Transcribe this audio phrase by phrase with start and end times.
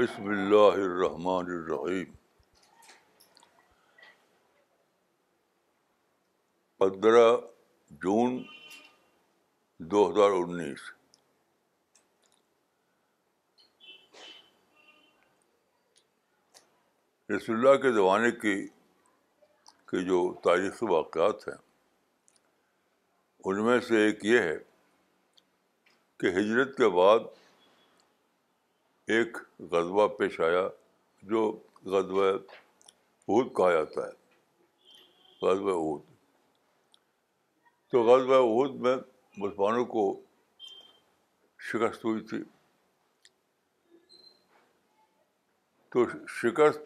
[0.00, 2.12] بسم اللہ الرحمن الرحیم
[6.78, 7.24] پندرہ
[8.02, 8.38] جون
[9.94, 10.78] دو ہزار انیس
[17.32, 21.58] رسول اللہ کے زمانے کی جو تاریخی واقعات ہیں
[23.44, 24.56] ان میں سے ایک یہ ہے
[26.20, 27.28] کہ ہجرت کے بعد
[29.16, 29.36] ایک
[29.70, 30.60] غذبہ پیش آیا
[31.30, 31.40] جو
[31.92, 32.26] غزبۂ
[33.28, 36.00] عہد کہا جاتا ہے غذب عہد
[37.92, 38.94] تو غزبۂ عہد میں
[39.40, 40.04] مسلمانوں کو
[41.70, 42.42] شکست ہوئی تھی
[45.92, 46.04] تو
[46.40, 46.80] شکست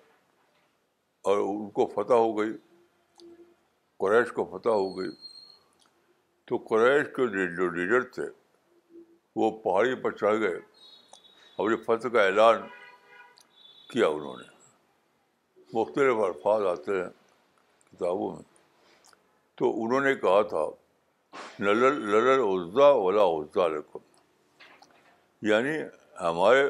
[1.29, 2.53] اور ان کو فتح ہو گئی
[4.05, 5.11] قریش کو فتح ہو گئی
[6.47, 8.29] تو قریش کے جو لیڈر تھے
[9.41, 10.59] وہ پہاڑی پر چڑھ گئے
[11.59, 12.61] اپنے فتح کا اعلان
[13.91, 14.49] کیا انہوں نے
[15.79, 17.09] مختلف الفاظ آتے ہیں
[17.91, 18.43] کتابوں میں
[19.59, 20.65] تو انہوں نے کہا تھا
[21.65, 23.99] للل للل عزا رقم
[25.49, 25.77] یعنی
[26.21, 26.65] ہمارے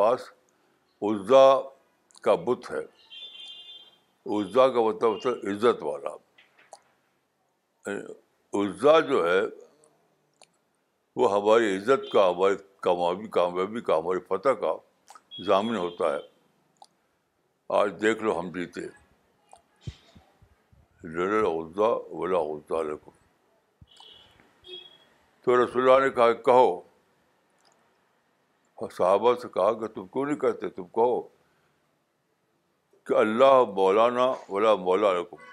[0.00, 0.22] پاس
[1.10, 1.46] عزا
[2.22, 2.82] کا بت ہے
[4.38, 6.14] عزا کا مطلب ہوتا ہے عزت والا
[7.90, 9.40] یعنی عزا جو ہے
[11.20, 12.54] وہ ہماری عزت کا ہماری
[12.84, 14.74] کامیابی کا ہماری فتح کا
[15.46, 16.18] ضامن ہوتا ہے
[17.78, 18.80] آج دیکھ لو ہم جیتے
[21.40, 22.82] عزاء والا عزا
[25.62, 26.80] رسول اللہ نے کہا کہو
[28.96, 31.20] صحابہ سے کہا کہ تم کیوں نہیں کہتے تم کہو
[33.06, 35.48] کہ اللہ مولانا ولا مولا رقم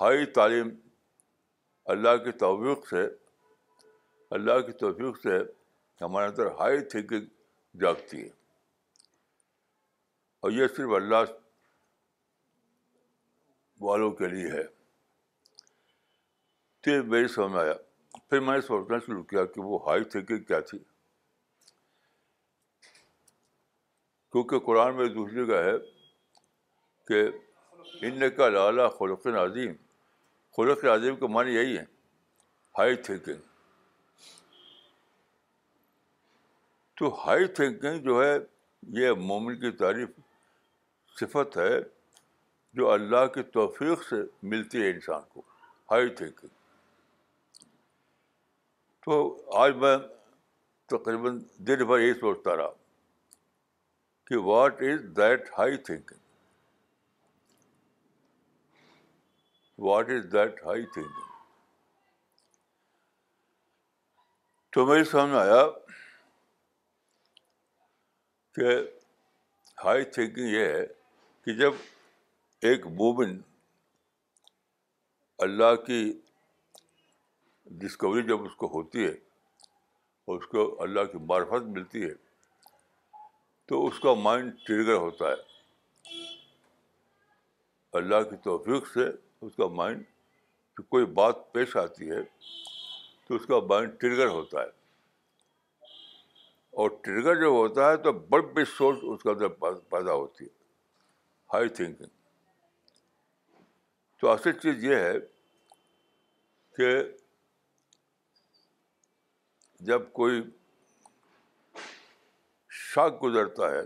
[0.00, 0.68] ہائی تعلیم
[1.94, 3.06] اللہ کی توفیق سے
[4.36, 5.38] اللہ کی توفیق سے
[6.04, 7.26] ہمارے اندر ہائی تھنکنگ
[7.80, 8.28] جاگتی ہے
[10.42, 11.22] اور یہ صرف اللہ
[13.84, 14.62] والوں کے لیے ہے
[16.86, 17.72] یہ میری سمجھ میں آیا
[18.28, 20.78] پھر میں نے سوچنا شروع کیا کہ وہ ہائی تھنکنگ کیا تھی
[24.32, 25.76] کیونکہ قرآن میں دوسری کا ہے
[27.08, 27.22] کہ
[28.06, 29.72] ان کا لالا خلق عظیم
[30.56, 31.84] خلق عظیم کا معنی یہی ہے
[32.78, 33.46] ہائی تھنکنگ
[36.98, 38.34] تو ہائی تھنکنگ جو ہے
[39.00, 40.10] یہ مومن کی تعریف
[41.20, 41.74] صفت ہے
[42.78, 44.16] جو اللہ کی توفیق سے
[44.54, 45.42] ملتی ہے انسان کو
[45.90, 46.48] ہائی تھنکنگ
[49.04, 49.20] تو
[49.60, 49.96] آج میں
[50.94, 51.38] تقریباً
[51.68, 52.70] دن بھر یہی سوچتا رہا
[54.30, 56.18] کہ what is that high thinking
[59.86, 61.26] what is that high thinking
[64.72, 65.62] تو میرے سامنے آیا
[68.60, 68.70] کہ
[69.84, 70.84] ہائی تھنکنگ یہ ہے
[71.44, 71.72] کہ جب
[72.68, 73.40] ایک وومن
[75.46, 76.00] اللہ کی
[77.82, 79.12] ڈسکوری جب اس کو ہوتی ہے
[80.30, 82.12] اور اس کو اللہ کی معرفت ملتی ہے
[83.68, 86.16] تو اس کا مائنڈ ٹریگر ہوتا ہے
[88.00, 89.06] اللہ کی توفیق سے
[89.46, 92.20] اس کا مائنڈ کوئی بات پیش آتی ہے
[93.28, 94.76] تو اس کا مائنڈ ٹریگر ہوتا ہے
[96.82, 98.38] اور ٹریگر جب ہوتا ہے تو بڑ
[98.76, 99.48] سوچ اس کے اندر
[99.92, 100.48] پیدا ہوتی ہے
[101.52, 102.06] ہائی تھنکنگ
[104.20, 105.14] تو اصل چیز یہ ہے
[106.76, 106.90] کہ
[109.90, 110.40] جب کوئی
[112.84, 113.82] شاک گزرتا ہے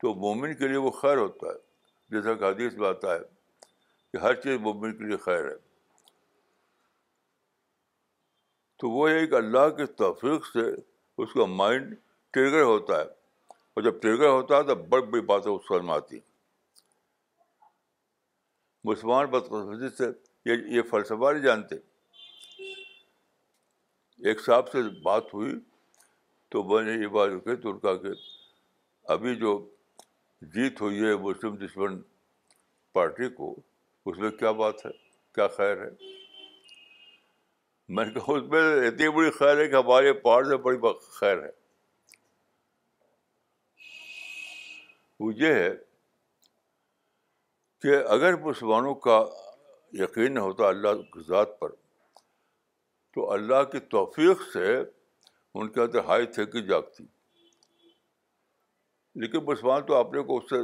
[0.00, 3.18] تو مومن کے لیے وہ خیر ہوتا ہے جیسا کہ میں آتا ہے
[4.12, 5.56] کہ ہر چیز مومن کے لیے خیر ہے
[8.80, 10.60] تو وہ ایک اللہ کی توفیق سے
[11.22, 11.94] اس کا مائنڈ
[12.32, 16.16] ٹرگر ہوتا ہے اور جب ٹرگر ہوتا ہے تو بڑی بڑی باتیں اس میں آتی
[16.16, 16.28] ہیں
[18.90, 20.06] مسلمان بدقسمتی سے
[20.50, 21.76] یہ یہ فلسفہ نہیں جانتے
[24.30, 25.52] ایک صاحب سے بات ہوئی
[26.54, 28.12] تو میں نے یہ بات ان کا کہ
[29.16, 29.52] ابھی جو
[30.54, 32.00] جیت ہوئی ہے مسلم دشمن
[32.94, 33.54] پارٹی کو
[34.10, 34.90] اس میں کیا بات ہے
[35.34, 35.90] کیا خیر ہے
[37.96, 40.76] میں نے کہا اس میں اتنی بڑی خیر ہے کہ ہمارے پہاڑ سے بڑی
[41.18, 41.48] خیر ہے
[45.22, 45.70] وہ یہ ہے
[47.82, 49.18] کہ اگر مسلمانوں کا
[50.02, 51.70] یقین ہوتا اللہ کی ذات پر
[53.14, 57.04] تو اللہ کی توفیق سے ان کے اندر ہائی تھیکی جاگتی
[59.22, 60.60] لیکن مسلمان تو اپنے کو اس سے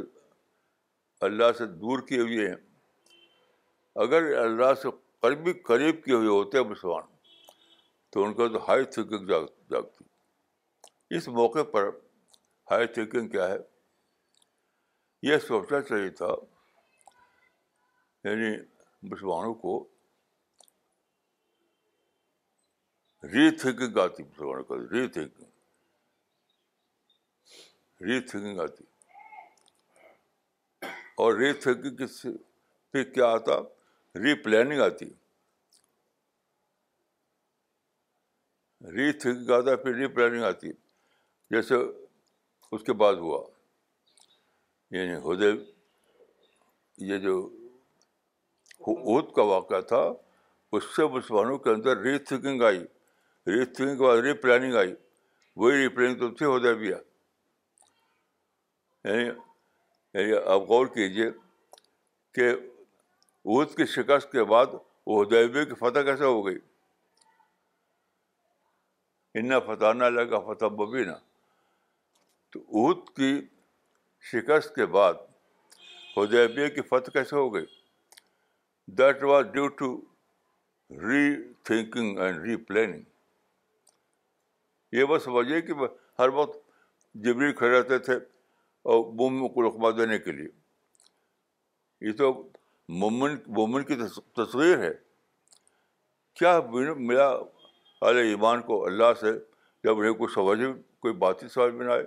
[1.25, 2.55] اللہ سے دور کیے ہوئے ہیں
[4.07, 4.89] اگر اللہ سے
[5.25, 7.15] قریبی قریب کیے ہوئے ہوتے ہیں مسلمان
[8.11, 9.25] تو ان کا تو ہائی تھنکنگ
[9.69, 10.05] جاگتی
[11.17, 11.89] اس موقع پر
[12.71, 13.57] ہائی تھنکنگ کیا ہے
[15.27, 16.29] یہ سوچنا چاہیے تھا
[18.27, 18.55] یعنی
[19.11, 19.77] مسلمانوں کو
[23.33, 25.45] ری تھنکنگ آتی مسلمانوں ری تھنکنگ
[28.07, 28.83] ری تھنکنگ آتی
[31.23, 32.05] اور ری تھنکنگ
[32.91, 33.57] پہ کیا آتا
[34.23, 35.05] ری پلاننگ آتی
[38.95, 40.73] ری تھنکنگ آتا ہے پھر ری پلاننگ آتی ہے
[41.55, 41.75] جیسے
[42.75, 43.39] اس کے بعد ہوا
[44.97, 45.51] یعنی ہدے
[47.11, 47.33] یہ جو
[48.87, 50.01] عہد کا واقعہ تھا
[50.77, 52.79] اس سے مسلمانوں کے اندر ری تھنکنگ آئی
[53.47, 54.93] ری تھنکنگ کے بعد ری پلاننگ آئی
[55.61, 61.27] وہی ری پلاننگ تو ہدے بھی یعنی یعنی آپ غور کیجیے
[62.35, 64.69] کہ عہد کی شکست کے بعد
[65.09, 66.57] وہ دیبیہ کی فتح کیسے ہو گئی
[69.35, 71.15] ان فتح نہ لگا فتح مبینہ
[72.51, 73.33] تو عہد کی
[74.31, 75.13] شکست کے بعد
[76.15, 77.65] خدیبیہ کی فتح کیسے ہو گئی
[78.97, 79.89] that was due to
[81.65, 83.03] rethinking and replanning
[84.97, 85.73] یہ بس وجہ کہ
[86.19, 86.57] ہر وقت
[87.25, 88.13] جبری کھڑے رہتے تھے
[88.93, 90.47] اور مومن کو رقبہ دینے کے لیے
[92.07, 92.31] یہ تو
[93.01, 93.95] مومن مومن کی
[94.37, 94.89] تصویر ہے
[96.39, 97.29] کیا ملا
[98.05, 99.31] ایمان کو اللہ سے
[99.83, 100.59] جب انہیں کوئی سمجھ
[101.01, 102.05] کوئی ہی سمجھ میں نہ آئے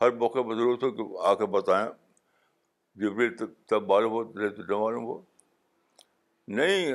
[0.00, 1.86] ہر موقع پر ضرورت ہو کہ آ کے بتائیں
[3.00, 3.36] جبر
[3.68, 5.20] تب معلوم ہو تو نہ معلوم ہو
[6.56, 6.94] نہیں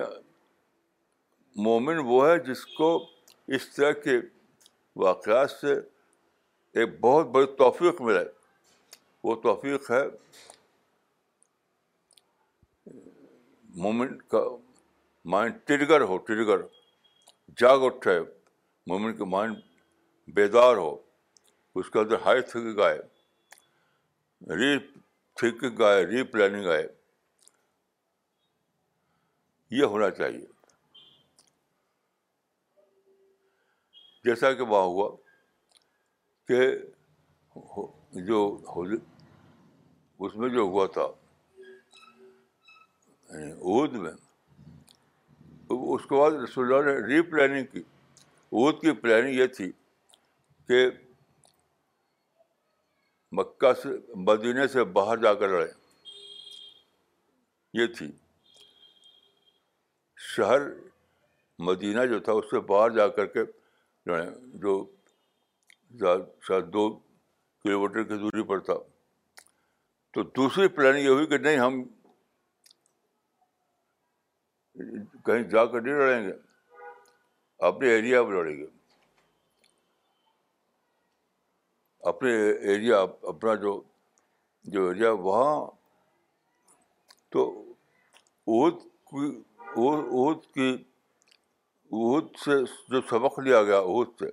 [1.66, 2.88] مومن وہ ہے جس کو
[3.58, 4.18] اس طرح کے
[5.04, 5.74] واقعات سے
[6.80, 8.24] ایک بہت بڑی توفیق ملے
[9.24, 10.02] وہ توفیق ہے
[13.84, 14.44] مومن کا
[15.32, 16.62] مائنڈ ٹرگر ہو ٹرگر
[17.58, 18.20] جاگ اٹھے
[18.88, 19.58] مومن کے مائنڈ
[20.36, 20.96] بیدار ہو
[21.80, 23.00] اس کے اندر ہائی تھنکنگ آئے
[24.58, 24.78] ری
[25.40, 26.88] تھنکنگ آئے ری پلاننگ آئے
[29.80, 30.46] یہ ہونا چاہیے
[34.26, 35.10] جیسا کہ وہاں ہوا
[36.48, 36.72] کہ
[38.28, 38.46] جو
[40.26, 41.02] اس میں جو ہوا تھا
[43.62, 44.12] عود یعنی میں
[45.96, 47.80] اس کے بعد رسول اللہ نے ری پلاننگ کی
[48.62, 49.72] عود کی پلاننگ یہ تھی
[50.68, 50.86] کہ
[53.40, 53.90] مکہ سے
[54.28, 55.72] مدینہ سے باہر جا کر لڑیں
[57.82, 58.12] یہ تھی
[60.36, 60.68] شہر
[61.72, 63.44] مدینہ جو تھا اس سے باہر جا کر کے
[64.12, 64.30] لڑیں
[64.66, 64.76] جو
[66.48, 66.90] شاید دو
[67.64, 68.74] کلو میٹر کی دوری پر تھا
[70.14, 71.84] تو دوسری پلاننگ یہ ہوئی کہ نہیں ہم
[75.26, 76.32] کہیں جا کر نہیں لڑیں گے
[77.68, 78.66] اپنے ایریا میں لڑیں گے
[82.10, 82.32] اپنے
[82.74, 83.00] ایریا
[83.32, 83.82] اپنا جو
[84.74, 85.54] جو ایریا وہاں
[87.34, 87.44] تو
[88.48, 90.84] عہد عہد کی کی
[91.98, 92.60] عہد سے
[92.94, 94.30] جو سبق لیا گیا عہد سے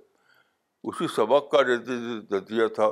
[0.89, 2.89] اسی سبق کا نتیجہ تھا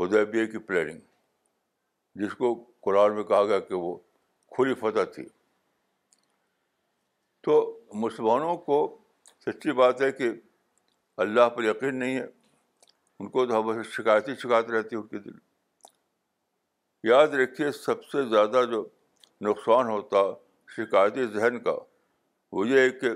[0.00, 2.54] ہدیبیہ کی پلاننگ جس کو
[2.88, 3.94] قرآن میں کہا گیا کہ وہ
[4.56, 5.24] کھلی فتح تھی
[7.44, 7.54] تو
[8.02, 8.76] مسلمانوں کو
[9.44, 10.30] سچی بات ہے کہ
[11.22, 12.24] اللہ پر یقین نہیں ہے
[13.20, 15.38] ان کو تو ہمیشہ شکایت ہی شکایت رہتی ہے ان کے دل
[17.08, 18.84] یاد رکھیے سب سے زیادہ جو
[19.48, 20.18] نقصان ہوتا
[20.76, 21.74] شکایتی ذہن کا
[22.56, 23.10] وہ یہ ہے کہ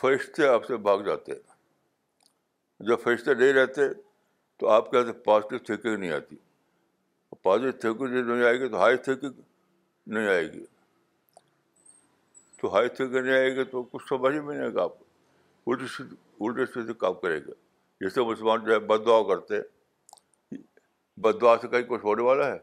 [0.00, 3.88] فرشتے آپ سے بھاگ جاتے ہیں جب فرشتے نہیں رہتے
[4.58, 6.36] تو آپ کے یہاں سے پازیٹیو تھینکنگ نہیں آتی
[7.42, 9.40] پازیٹیو تھینکنگ نہیں آئے گی تو ہائی تھینکنگ
[10.14, 10.64] نہیں آئے گی
[12.60, 14.98] تو ہائی تھی نہیں آئے گا تو کچھ سمجھ ہی میں نہیں آئے گا آپ
[15.64, 17.52] کو سیدھے الٹے سیدھے کام کرے گا
[18.00, 20.56] جیسے مسلمان جو ہے بد دعا کرتے ہیں
[21.24, 22.58] بد دعا سے کہیں کچھ ہونے والا ہے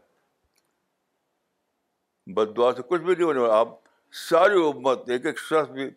[2.36, 3.76] بد دعا سے کچھ بھی نہیں ہونے والا آپ
[4.30, 5.90] ساری امت ایک ایک شخص بھی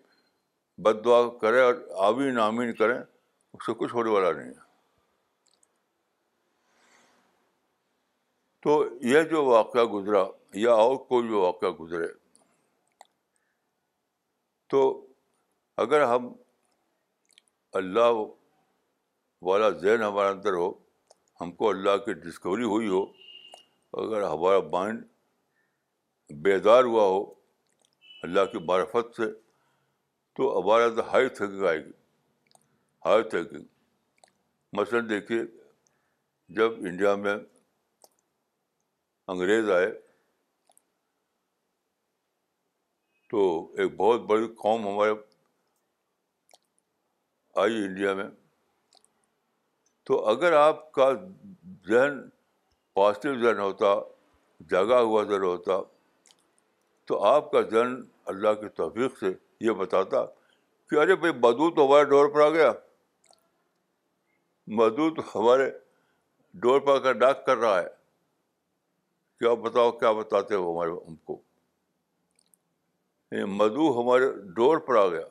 [0.85, 1.75] بد دعا کریں اور
[2.09, 4.69] آمین آمین کریں اس سے کچھ ہونے والا نہیں ہے
[8.65, 10.25] تو یہ جو واقعہ گزرا
[10.67, 12.07] یا اور کوئی بھی واقعہ گزرے
[14.71, 14.81] تو
[15.83, 16.33] اگر ہم
[17.79, 18.13] اللہ
[19.49, 20.69] والا ذہن ہمارے اندر ہو
[21.41, 23.01] ہم کو اللہ کی ڈسکوری ہوئی ہو
[24.03, 25.05] اگر ہمارا مائنڈ
[26.45, 27.21] بیدار ہوا ہو
[28.29, 29.31] اللہ کی معرفت سے
[30.37, 31.91] تو ہمارے ہائی تھنکنگ آئے گی
[33.07, 33.65] ہائی تھنکنگ
[34.79, 35.41] مثلاً دیکھیے
[36.59, 37.37] جب انڈیا میں
[39.35, 39.91] انگریز آئے
[43.31, 43.43] تو
[43.81, 45.11] ایک بہت بڑی قوم ہمارے
[47.63, 48.25] آئی انڈیا میں
[50.07, 51.09] تو اگر آپ کا
[51.89, 52.19] ذہن
[52.99, 53.95] پازیٹیو ذہن ہوتا
[54.71, 55.77] جگا ہوا ذہن ہوتا
[57.07, 57.95] تو آپ کا ذہن
[58.33, 59.33] اللہ کی توفیق سے
[59.67, 60.25] یہ بتاتا
[60.91, 62.73] کہ ارے بھائی مدو تو ہمارے ڈور پر آ گیا
[65.13, 65.71] تو ہمارے
[66.63, 67.87] ڈور پر آ کر ڈاک کر رہا ہے
[69.39, 71.39] کیا بتاؤ کیا بتاتے ہو ہمارے ہم کو
[73.33, 75.25] مدو ہمارے ڈور پر آ گیا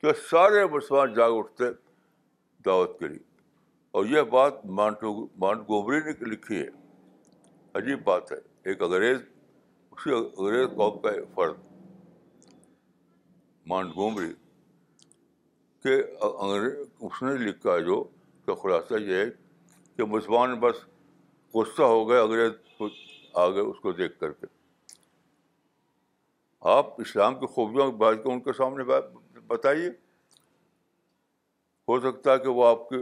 [0.00, 1.64] تو سارے مسلمان جاگ اٹھتے
[2.66, 3.18] دعوت کے لیے
[3.98, 5.12] اور یہ بات مانٹو
[5.44, 6.66] مانٹ گوبری نے لکھی ہے
[7.78, 8.36] عجیب بات ہے
[8.70, 9.18] ایک انگریز
[9.92, 11.58] اسی انگریز قوم کا ایک فرد
[13.70, 14.32] مانٹ گومری
[15.82, 18.02] کہ انگریز اس نے لکھا جو
[18.46, 19.26] کا خلاصہ یہ ہے
[19.96, 20.84] کہ مسلمان بس
[21.54, 22.90] غصہ ہو گئے انگریز
[23.44, 24.58] آ گئے اس کو دیکھ کر کے
[26.68, 28.84] آپ اسلام کے خوفزون کو ان کے سامنے
[29.48, 29.88] بتائیے
[31.88, 32.96] ہو سکتا ہے کہ وہ آپ کے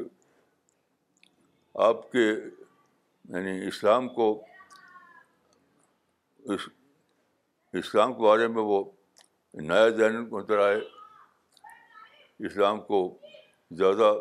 [1.89, 4.27] آپ کے یعنی اسلام کو
[6.55, 6.69] اس
[7.83, 8.83] اسلام کے بارے میں وہ
[9.61, 10.79] نیا ذہن کو نظر آئے
[12.47, 13.01] اسلام کو
[13.79, 14.13] زیادہ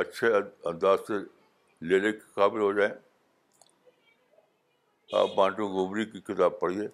[0.00, 0.32] اچھے
[0.68, 1.18] انداز سے
[1.88, 2.92] لینے کے قابل ہو جائیں
[5.20, 6.88] آپ بانٹو گوبری کی کتاب پڑھیے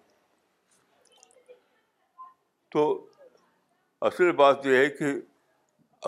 [2.75, 2.85] تو
[4.07, 5.11] اصل بات یہ ہے کہ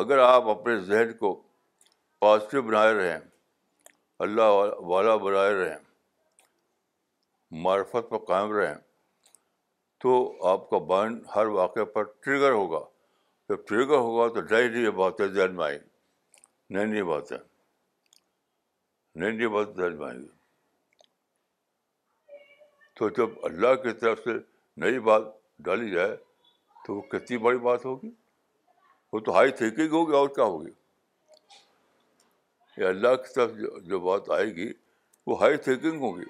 [0.00, 1.28] اگر آپ اپنے ذہن کو
[2.24, 3.18] پازیٹیو بنائے رہیں
[4.26, 4.54] اللہ
[4.92, 5.76] والا بنائے رہیں
[7.66, 8.74] معرفت پر قائم رہیں
[10.04, 10.16] تو
[10.52, 12.80] آپ کا بائن ہر واقعے پر ٹریگر ہوگا
[13.48, 15.78] جب ٹریگر ہوگا تو نئی نئی باتیں ذہن میں آئیں
[16.76, 17.36] نئی نئی باتیں
[19.14, 20.28] نئی نئی بات آئیں گی
[22.98, 24.38] تو جب اللہ کی طرف سے
[24.84, 25.34] نئی بات
[25.66, 26.16] ڈالی جائے
[26.86, 28.08] تو وہ کتنی بڑی بات ہوگی
[29.12, 30.70] وہ تو ہائی تھنکنگ ہوگی اور کیا ہوگی
[32.80, 33.50] یہ اللہ کی طرف
[33.88, 34.68] جو بات آئے گی
[35.26, 36.24] وہ ہائی تھنکنگ ہوگی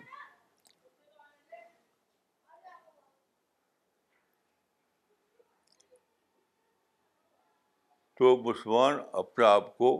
[8.19, 9.91] تو مسلمان اپنے آپ کو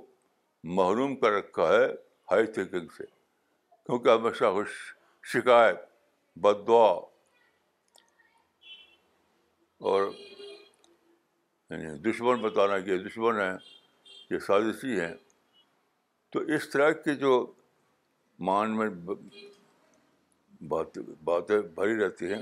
[0.79, 1.85] محروم کر رکھا ہے
[2.31, 4.79] ہائی تھنکنگ سے کیونکہ ہمیشہ خوش
[5.35, 5.85] شکایت
[6.47, 6.91] بد دعا
[9.91, 10.11] اور
[11.71, 13.51] یعنی دشمن بتانا کہ یہ دشمن ہے
[14.31, 15.13] یہ سازشی ہے
[16.33, 17.31] تو اس طرح کے جو
[18.49, 18.89] مان میں
[21.25, 22.41] باتیں بھری رہتی ہیں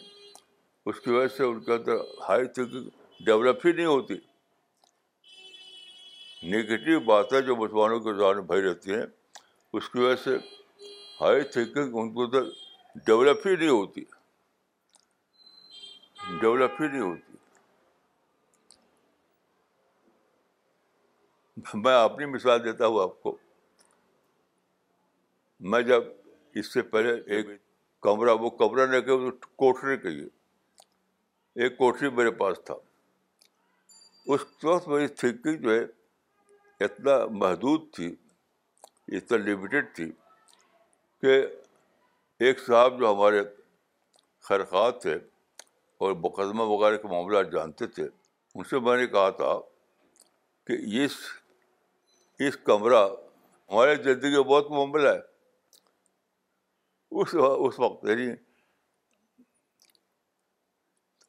[0.91, 1.97] اس کی وجہ سے ان کے اندر
[2.29, 2.89] ہائی تھنکنگ
[3.27, 4.15] ڈیولپ ہی نہیں ہوتی
[6.53, 9.05] نگیٹو باتیں جو مسلمانوں کے بھری رہتی ہیں
[9.79, 10.37] اس کی وجہ سے
[11.21, 12.49] ہائی تھنکنگ ان کو اندر
[13.07, 14.05] ڈیولپ ہی نہیں ہوتی
[16.41, 17.34] ڈیولپ ہی نہیں ہوتی
[21.83, 23.37] میں اپنی مثال دیتا ہوں آپ کو
[25.71, 26.03] میں جب
[26.61, 27.47] اس سے پہلے ایک
[28.03, 29.17] کمرہ وہ کمرہ لے کہ
[29.63, 30.29] کوٹری لیے
[31.65, 32.75] ایک کوٹری میرے پاس تھا
[34.35, 35.85] اس وقت میری تھنکنگ جو ہے
[36.85, 38.15] اتنا محدود تھی
[39.17, 40.11] اتنا لمیٹیڈ تھی
[41.23, 41.41] کہ
[42.47, 43.43] ایک صاحب جو ہمارے
[44.49, 44.63] خیر
[45.03, 45.15] تھے
[46.05, 48.09] اور مقدمہ وغیرہ کے معاملات جانتے تھے
[48.55, 49.55] ان سے میں نے کہا تھا
[50.67, 51.17] کہ اس
[52.47, 55.19] اس کمرہ ہماری زندگی میں بہت معمل ہے
[57.21, 57.35] اس
[57.67, 58.29] اس وقت یعنی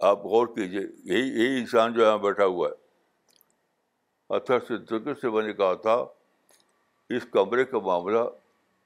[0.09, 0.81] آپ غور کیجیے
[1.13, 5.93] یہی یہی انسان جو یہاں بیٹھا ہوا ہے اچھا سے سے میں نے کہا تھا
[7.15, 8.23] اس کمرے کا معاملہ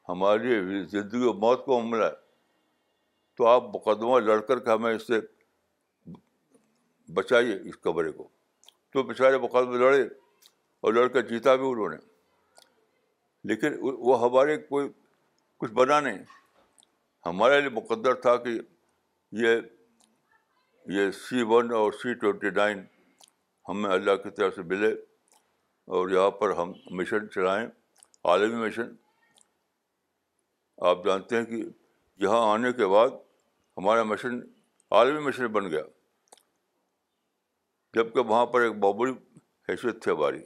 [0.09, 2.17] ہماری زندگی میں بہت معاملہ ہے
[3.38, 5.19] تو آپ مقدمہ لڑ کر کے ہمیں اس سے
[7.19, 8.27] بچائیے اس کمرے کو
[8.93, 10.01] تو بیچارے مقدمے لڑے
[10.88, 11.97] اور لڑ کر جیتا بھی انہوں نے
[13.48, 14.88] لیکن وہ ہمارے کوئی
[15.60, 16.17] کچھ بنا نہیں
[17.25, 18.50] ہمارے لیے مقدر تھا کہ
[19.43, 19.55] یہ
[20.98, 22.81] یہ سی ون اور سی ٹوینٹی نائن
[23.69, 24.91] ہمیں اللہ کی طرف سے ملے
[25.98, 27.65] اور یہاں پر ہم مشن چلائیں
[28.31, 28.93] عالمی مشن
[30.89, 31.62] آپ جانتے ہیں کہ
[32.24, 33.08] یہاں آنے کے بعد
[33.77, 34.39] ہمارا مشن
[35.00, 35.81] عالمی مشن بن گیا
[37.96, 39.12] جب کہ وہاں پر ایک بابری
[39.69, 40.39] حیثیت تھی ہماری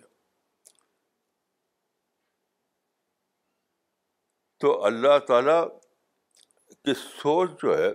[4.64, 5.60] تو اللہ تعالیٰ
[6.86, 7.88] کی سوچ جو ہے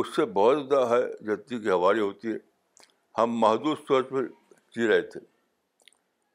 [0.00, 2.36] اس سے بہت زیادہ ہے جتنی کی ہواری ہوتی ہے
[3.18, 4.22] ہم محدود سوچ میں
[4.76, 5.20] جی رہے تھے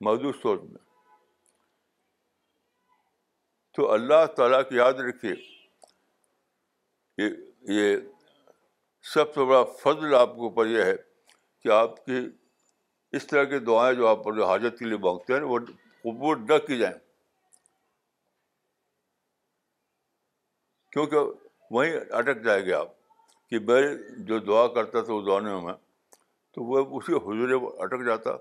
[0.08, 0.82] محدود سوچ میں
[3.78, 5.36] تو اللہ تعالیٰ کی یاد رکھیے
[7.80, 7.88] یہ
[9.14, 10.96] سب سے بڑا فضل آپ کے اوپر یہ ہے
[11.64, 12.18] کہ آپ کی
[13.20, 15.60] اس طرح کی دعائیں جو آپ حاجت کے لیے مانگتے ہیں وہ
[16.04, 16.94] قبول نہ کی جائیں
[20.92, 21.18] کیونکہ
[21.72, 22.90] وہیں اٹک جائے گا آپ
[23.50, 23.82] کہ میں
[24.28, 25.74] جو دعا کرتا تھا اس دعانے میں
[26.54, 28.32] تو وہ اسی حضور پر اٹک جاتا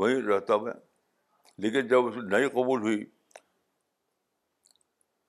[0.00, 0.72] وہیں رہتا میں
[1.62, 3.04] لیکن جب اس نئی قبول ہوئی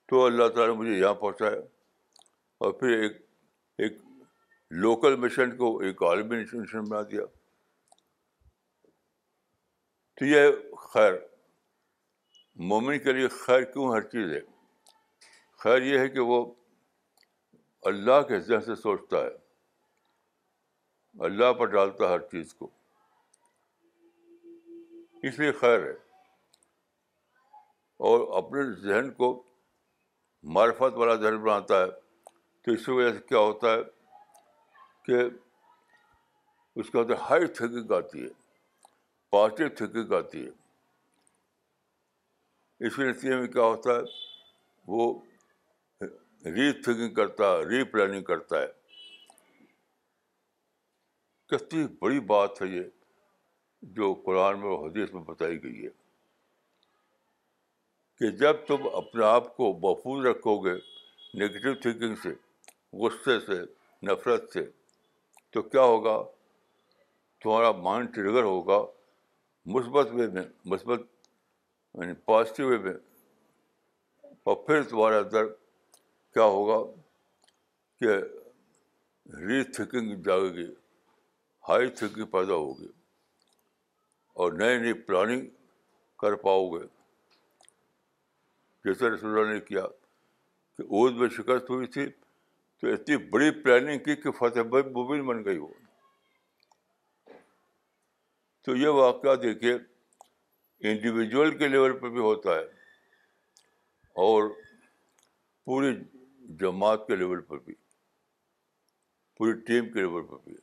[0.09, 1.59] تو اللہ تعالیٰ نے مجھے یہاں پہنچایا
[2.65, 3.17] اور پھر ایک
[3.85, 3.97] ایک
[4.83, 7.25] لوکل مشن کو ایک عالمی مشن بنا دیا
[10.19, 10.49] تو یہ
[10.93, 11.13] خیر
[12.71, 14.39] مومن کے لیے خیر کیوں ہر چیز ہے
[15.63, 16.45] خیر یہ ہے کہ وہ
[17.89, 19.32] اللہ کے ذہن سے سوچتا ہے
[21.26, 22.69] اللہ پر ڈالتا ہر چیز کو
[25.30, 25.93] اس لیے خیر ہے
[28.10, 29.28] اور اپنے ذہن کو
[30.58, 31.89] معرفت والا ذہن بناتا ہے
[32.65, 33.82] تو اس کی وجہ سے کیا ہوتا ہے
[35.06, 35.17] کہ
[36.82, 38.30] اس کے اندر ہائی تھنکنگ آتی ہے
[39.36, 40.54] پازیٹیو تھنکنگ آتی ہے
[42.88, 44.04] اس کے نتیجے میں کیا ہوتا ہے
[44.95, 45.04] وہ
[46.45, 48.67] ری تھنکنگ کرتا ہے ری پلاننگ کرتا ہے
[51.49, 52.84] کتنی بڑی بات ہے یہ
[53.95, 55.89] جو قرآن میں حدیث میں بتائی گئی ہے
[58.19, 60.73] کہ جب تم اپنے آپ کو محفوظ رکھو گے
[61.43, 62.34] نگیٹو تھنکنگ سے
[63.04, 63.62] غصے سے
[64.12, 64.65] نفرت سے
[65.54, 66.21] تو کیا ہوگا
[67.43, 68.82] تمہارا مائنڈ ٹریگر ہوگا
[69.77, 71.01] مثبت وے میں مثبت
[72.01, 72.93] یعنی پازیٹیو وے میں
[74.43, 75.45] اور پھر تمہارے اندر
[76.33, 76.79] کیا ہوگا
[77.99, 78.11] کہ
[79.47, 80.65] ری تھنکنگ جاگے گی
[81.69, 82.87] ہائی تھنکنگ پیدا ہوگی
[84.41, 85.45] اور نئی نئی پلاننگ
[86.21, 86.85] کر پاؤ گے
[88.85, 89.85] جیسے رسول رسول نے کیا
[90.77, 92.05] کہ عود میں شکست ہوئی تھی
[92.81, 95.67] تو اتنی بڑی پلاننگ کی کہ فتح بھائی مبین بن گئی وہ
[98.65, 99.73] تو یہ واقعہ دیکھیے
[100.89, 102.63] انڈیویجول کے لیول پہ بھی ہوتا ہے
[104.25, 104.49] اور
[105.65, 105.89] پوری
[106.59, 107.73] جماعت کے لیول پر بھی
[109.37, 110.55] پوری ٹیم کے لیول پر بھی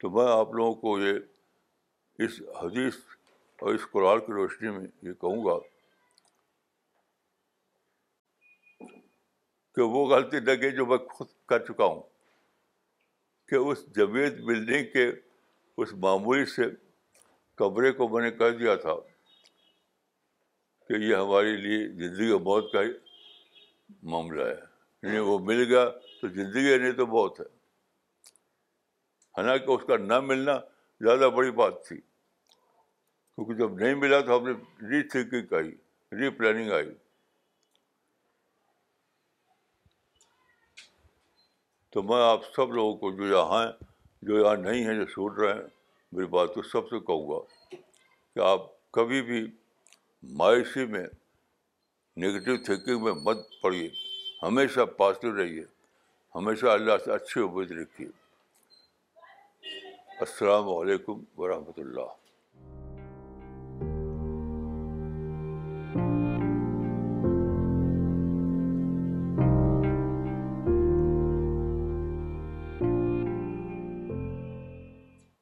[0.00, 2.96] تو میں آپ لوگوں کو یہ اس حدیث
[3.60, 5.58] اور اس قرآن کی روشنی میں یہ کہوں گا
[9.76, 12.02] کہ وہ غلطی لگے جو میں خود کر چکا ہوں
[13.48, 15.06] کہ اس جمیت بلڈنگ کے
[15.82, 16.62] اس معمولی سے
[17.60, 18.94] کمرے کو میں نے کہہ دیا تھا
[20.88, 22.82] کہ یہ ہمارے لیے زندگی اور موت کا
[24.10, 24.54] معاملہ ہے
[25.06, 25.88] یعنی وہ مل گیا
[26.20, 27.44] تو زندگی نہیں تو بہت ہے
[29.36, 30.56] حالانکہ اس کا نہ ملنا
[31.04, 34.52] زیادہ بڑی بات تھی کیونکہ جب نہیں ملا تو ہم نے
[34.90, 35.70] ری تھنکنگ آئی
[36.20, 36.90] ری پلاننگ آئی
[41.92, 43.72] تو میں آپ سب لوگوں کو جو یہاں ہیں
[44.28, 45.68] جو یہاں نہیں ہیں جو سوٹ رہے ہیں
[46.12, 47.38] میری بات تو سب سے کہوں گا
[47.70, 49.46] کہ آپ کبھی بھی
[50.38, 51.06] مایوسی میں
[52.22, 53.88] نگیٹو تھنکنگ میں مت پڑیے
[54.42, 55.62] ہمیشہ پازیٹیو رہیے
[56.34, 58.06] ہمیشہ اللہ سے اچھی امید رکھیے
[60.24, 62.16] السلام علیکم ورحمۃ اللہ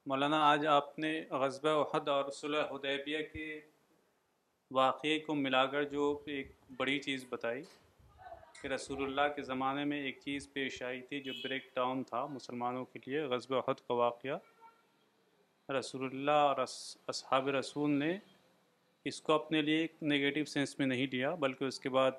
[0.08, 3.46] مولانا آج آپ نے غصبہ و حد اور صلح حدیبیہ کی
[4.74, 6.06] واقعے کو ملا کر جو
[6.36, 7.62] ایک بڑی چیز بتائی
[8.60, 12.24] کہ رسول اللہ کے زمانے میں ایک چیز پیش آئی تھی جو بریک ڈاؤن تھا
[12.30, 14.38] مسلمانوں کے لیے غزب و حد کا واقعہ
[15.78, 18.16] رسول اللہ اور اصحاب رسول نے
[19.10, 22.18] اس کو اپنے لیے ایک نگیٹو سینس میں نہیں دیا بلکہ اس کے بعد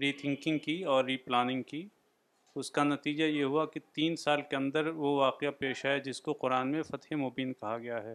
[0.00, 1.86] ری تھنکنگ کی اور ری پلاننگ کی
[2.62, 6.20] اس کا نتیجہ یہ ہوا کہ تین سال کے اندر وہ واقعہ پیش آیا جس
[6.28, 8.14] کو قرآن میں فتح مبین کہا گیا ہے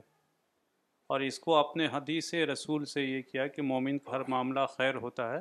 [1.13, 4.95] اور اس کو اپنے حدیث رسول سے یہ کیا کہ مومن کا ہر معاملہ خیر
[5.01, 5.39] ہوتا ہے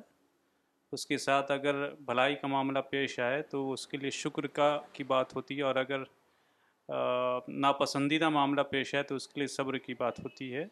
[0.93, 4.69] اس کے ساتھ اگر بھلائی کا معاملہ پیش آئے تو اس کے لیے شکر کا
[4.93, 6.03] کی بات ہوتی ہے اور اگر
[7.61, 10.65] ناپسندیدہ معاملہ پیش آئے تو اس کے لیے صبر کی بات ہوتی ہے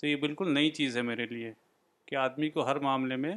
[0.00, 1.52] تو یہ بالکل نئی چیز ہے میرے لیے
[2.06, 3.34] کہ آدمی کو ہر معاملے میں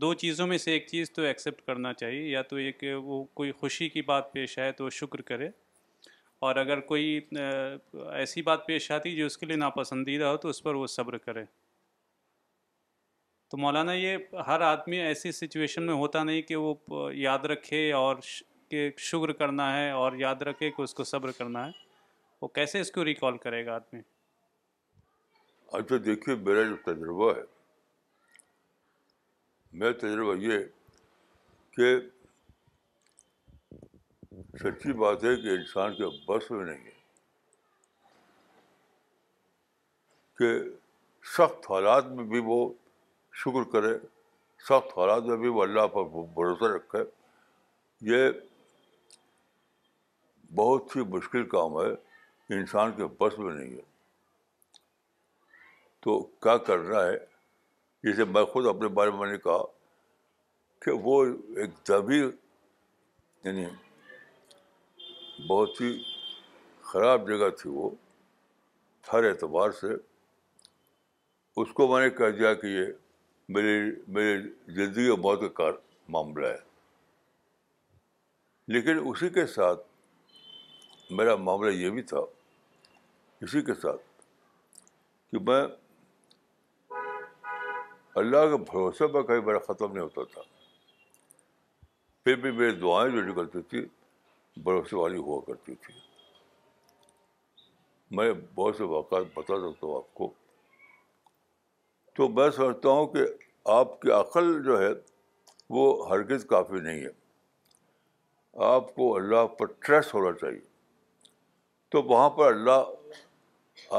[0.00, 3.52] دو چیزوں میں سے ایک چیز تو ایکسیپٹ کرنا چاہیے یا تو ایک وہ کوئی
[3.60, 5.48] خوشی کی بات پیش آئے تو شکر کرے
[6.46, 7.18] اور اگر کوئی
[8.18, 11.16] ایسی بات پیش آتی جو اس کے لیے ناپسندیدہ ہو تو اس پر وہ صبر
[11.18, 11.42] کرے
[13.50, 16.78] تو مولانا یہ ہر آدمی ایسی سچویشن میں ہوتا نہیں کہ وہ
[17.14, 18.16] یاد رکھے اور
[18.70, 21.70] کہ شکر کرنا ہے اور یاد رکھے کہ اس کو صبر کرنا ہے
[22.42, 24.00] وہ کیسے اس کو ریکال کرے گا آدمی
[25.78, 27.42] اچھا دیکھیے میرا جو تجربہ ہے
[29.80, 30.58] میرا تجربہ یہ
[31.76, 31.94] کہ
[34.58, 36.98] سچی بات ہے کہ انسان کے بس میں نہیں ہے
[40.38, 40.48] کہ
[41.36, 42.56] سخت حالات میں بھی وہ
[43.42, 43.96] شکر کرے
[44.68, 46.04] سخت حالات میں بھی وہ اللہ پر
[46.38, 47.02] بھروسہ رکھے
[48.10, 48.28] یہ
[50.56, 51.90] بہت ہی مشکل کام ہے
[52.58, 53.88] انسان کے بس میں نہیں ہے
[56.04, 57.16] تو کیا کرنا ہے
[58.04, 59.62] جیسے میں خود اپنے بارے میں نے کہا
[60.84, 61.24] کہ وہ
[61.56, 63.64] ایک دبی یعنی
[65.46, 65.92] بہت ہی
[66.90, 67.90] خراب جگہ تھی وہ
[69.12, 69.86] ہر اعتبار سے
[71.60, 72.86] اس کو میں نے کہہ دیا کہ یہ
[73.54, 73.78] میرے
[74.16, 74.42] میری
[74.74, 75.72] زندگی اور موت کا کار
[76.16, 76.68] معاملہ ہے
[78.74, 79.86] لیکن اسی کے ساتھ
[81.18, 82.20] میرا معاملہ یہ بھی تھا
[83.46, 84.02] اسی کے ساتھ
[85.30, 85.62] کہ میں
[88.20, 90.40] اللہ کے بھروسے پر کبھی میرا ختم نہیں ہوتا تھا
[92.24, 93.84] پھر بھی میری دعائیں جو نکلتی تھی
[94.64, 95.94] بھروسے والی ہوا کرتی تھی
[98.16, 100.32] میں بہت سے واقعات بتا سکتا ہوں آپ کو
[102.16, 103.22] تو میں سمجھتا ہوں کہ
[103.72, 104.88] آپ کی عقل جو ہے
[105.74, 107.18] وہ ہرگز کافی نہیں ہے
[108.74, 110.60] آپ کو اللہ پر ٹرسٹ ہونا چاہیے
[111.90, 112.92] تو وہاں پر اللہ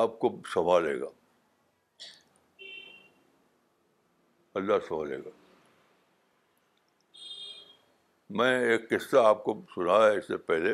[0.01, 1.05] آپ کو سنبھالے گا
[4.59, 5.39] اللہ سنبھالے گا
[8.39, 10.73] میں ایک قصہ آپ کو سنا ہے اس سے پہلے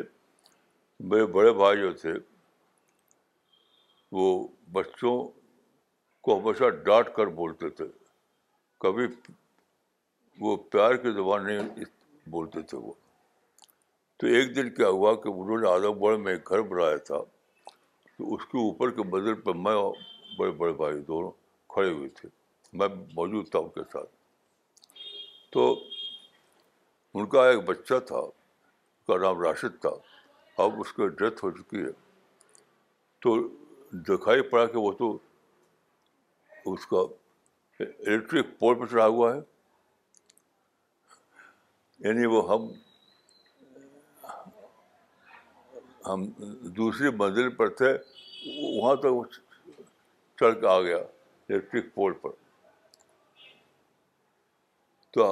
[1.10, 2.12] میرے بڑے بھائی جو تھے
[4.18, 4.26] وہ
[4.72, 5.12] بچوں
[6.26, 7.84] کو ہمیشہ ڈانٹ کر بولتے تھے
[8.84, 9.06] کبھی
[10.40, 11.84] وہ پیار کی زبان نہیں
[12.36, 12.92] بولتے تھے وہ
[14.20, 17.18] تو ایک دن کیا ہوا کہ انہوں نے آدم گڑھ میں ایک گھر بنایا تھا
[18.16, 19.76] تو اس کے اوپر کے بدل پہ میں
[20.38, 21.30] بڑے بڑے بھائی دونوں
[21.74, 22.28] کھڑے ہوئے تھے
[22.80, 24.10] میں موجود تھا ان کے ساتھ
[25.52, 25.72] تو
[27.20, 28.20] ان کا ایک بچہ تھا
[29.06, 29.90] کا نام راشد تھا
[30.62, 31.90] اب اس کی ڈیتھ ہو چکی ہے
[33.26, 33.34] تو
[34.08, 35.08] دکھائی پڑا کہ وہ تو
[36.74, 37.00] اس کا
[37.84, 39.40] الیکٹرک پول پہ چڑھا ہوا ہے
[42.08, 42.68] یعنی وہ ہم
[46.08, 46.26] ہم
[46.80, 47.92] دوسری منزل پر تھے
[48.80, 49.24] وہاں تک وہ
[50.40, 52.30] چڑھ کے آ گیا الیکٹرک پول پر
[55.14, 55.26] تو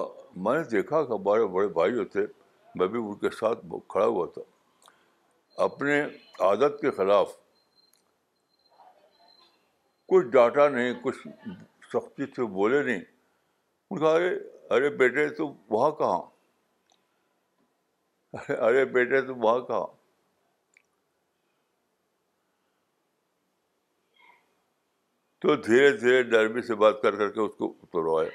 [0.44, 2.24] میں نے دیکھا کہ ہمارے بڑے بھائی جو تھے
[2.78, 4.42] میں بھی ان کے ساتھ کھڑا ہوا تھا
[5.64, 6.00] اپنے
[6.46, 7.28] عادت کے خلاف
[10.12, 11.26] کچھ ڈانٹا نہیں کچھ
[11.92, 13.00] سختی سے بولے نہیں
[13.94, 14.04] ان
[14.76, 16.22] ارے بیٹے تو وہاں کہاں
[18.66, 19.86] ارے بیٹے تو وہاں کہاں
[25.42, 28.28] تو دھیرے دھیرے ڈرمی سے بات کر کر کے اس کو اتروائے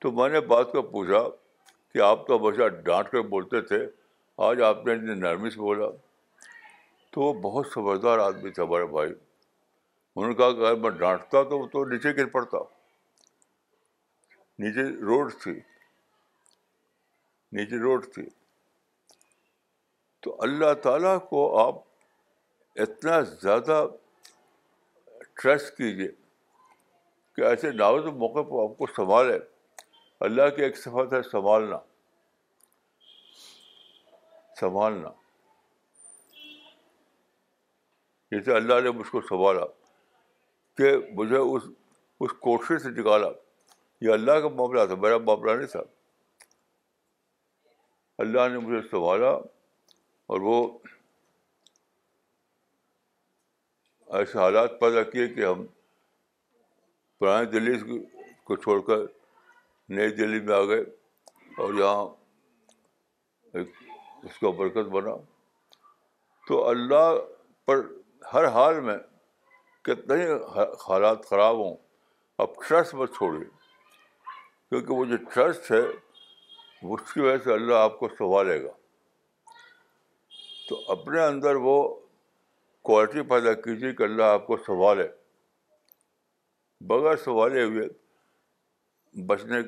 [0.00, 1.22] تو میں نے بات کا پوچھا
[1.92, 3.76] کہ آپ تو ہمیشہ ڈانٹ کر بولتے تھے
[4.48, 5.86] آج آپ نے اتنی نرمی سے بولا
[7.12, 11.66] تو وہ بہت سمجھدار آدمی تھے ہمارے بھائی انہوں نے کہ اگر میں ڈانٹتا تو
[11.72, 12.58] تو نیچے گر پڑتا
[14.62, 15.52] نیچے روڈ تھی
[17.58, 18.22] نیچے روڈ تھی
[20.22, 21.76] تو اللہ تعالیٰ کو آپ
[22.82, 23.84] اتنا زیادہ
[25.42, 26.08] ٹرسٹ کیجیے
[27.36, 29.38] کہ ایسے ناوز موقع پر آپ کو سنبھالے
[30.26, 31.76] اللہ کی ایک صفت ہے سنبھالنا
[34.60, 35.08] سنبھالنا
[38.30, 39.66] جیسے اللہ نے مجھ کو سنبھالا
[40.76, 41.62] کہ مجھے اس
[42.26, 43.28] اس کو سے نکالا
[44.04, 45.80] یہ اللہ کا معاملہ تھا میرا معاملہ نہیں تھا
[48.24, 49.30] اللہ نے مجھے سنبھالا
[50.26, 50.54] اور وہ
[54.18, 55.64] ایسے حالات پیدا کیے کہ ہم
[57.20, 57.78] پرانی دلی
[58.46, 59.04] کو چھوڑ کر
[59.96, 60.80] نئی دہلی میں آ گئے
[61.62, 62.06] اور یہاں
[64.26, 65.14] اس کا برکت بنا
[66.48, 67.12] تو اللہ
[67.66, 67.80] پر
[68.32, 68.96] ہر حال میں
[69.84, 70.24] کتنے
[70.88, 71.76] حالات خراب ہوں
[72.44, 73.46] اب ٹرسٹ مت چھوڑیے
[74.68, 75.80] کیونکہ وہ جو ٹرسٹ ہے
[76.92, 78.72] اس کی وجہ سے اللہ آپ کو سنبھالے گا
[80.68, 81.78] تو اپنے اندر وہ
[82.88, 85.06] کوالٹی پیدا کیجیے کہ اللہ آپ کو سنبھالے
[86.88, 87.88] بغیر سنبھالے ہوئے
[89.26, 89.60] بچنے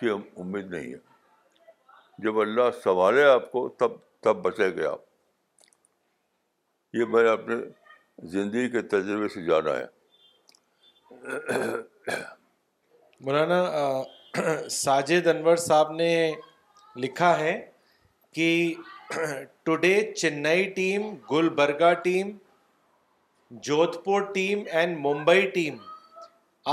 [0.00, 0.08] کی
[0.40, 0.96] امید نہیں ہے
[2.24, 3.92] جب اللہ سنبھالے آپ کو تب
[4.24, 5.64] تب بچے گئے آپ
[6.96, 7.54] یہ میں نے اپنے
[8.32, 9.86] زندگی کے تجربے سے جانا ہے
[13.24, 13.62] مولانا
[14.70, 16.10] ساجد انور صاحب نے
[17.04, 17.54] لکھا ہے
[18.34, 18.48] کہ
[19.64, 22.30] today Chennai team Gulbarga team
[24.04, 25.76] Jodhpur team and Mumbai team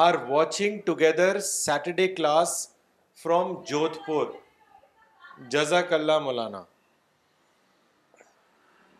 [0.02, 2.52] are watching together Saturday class
[3.24, 3.52] from
[4.06, 4.26] Jodhpur
[5.52, 6.62] جزاک اللہ مولانا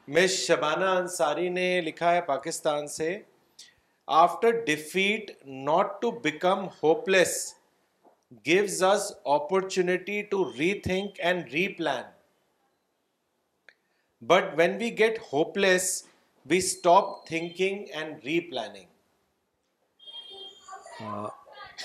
[0.08, 3.12] مس شبانہ انصاری نے لکھا ہے پاکستان سے
[4.20, 5.32] after defeat
[5.72, 6.66] not to become
[7.10, 7.36] hopeless
[8.46, 10.44] gives us opportunity to
[10.88, 12.04] rethink and replan
[14.36, 15.20] but when we get
[15.58, 15.92] hopeless
[16.52, 18.88] we stop thinking and replanning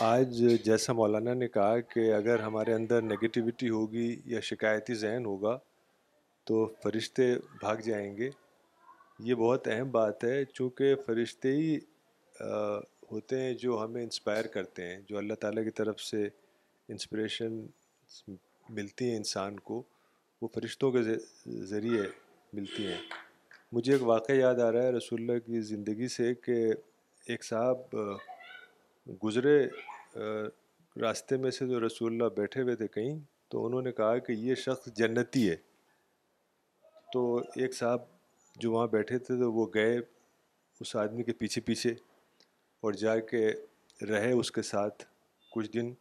[0.00, 5.56] آج جیسا مولانا نے کہا کہ اگر ہمارے اندر نگیٹیوٹی ہوگی یا شکایتی ذہن ہوگا
[6.46, 8.28] تو فرشتے بھاگ جائیں گے
[9.26, 11.76] یہ بہت اہم بات ہے چونکہ فرشتے ہی
[13.10, 16.28] ہوتے ہیں جو ہمیں انسپائر کرتے ہیں جو اللہ تعالیٰ کی طرف سے
[16.88, 17.60] انسپریشن
[18.78, 19.82] ملتی ہیں انسان کو
[20.42, 21.02] وہ فرشتوں کے
[21.74, 22.02] ذریعے
[22.52, 23.00] ملتی ہیں
[23.72, 26.64] مجھے ایک واقعہ یاد آ رہا ہے رسول اللہ کی زندگی سے کہ
[27.32, 27.96] ایک صاحب
[29.22, 29.58] گزرے
[31.00, 33.18] راستے میں سے جو رسول اللہ بیٹھے ہوئے تھے کہیں
[33.50, 35.56] تو انہوں نے کہا کہ یہ شخص جنتی ہے
[37.12, 37.22] تو
[37.60, 38.00] ایک صاحب
[38.60, 39.98] جو وہاں بیٹھے تھے تو وہ گئے
[40.80, 41.90] اس آدمی کے پیچھے پیچھے
[42.86, 43.48] اور جا کے
[44.08, 45.04] رہے اس کے ساتھ
[45.54, 45.92] کچھ دن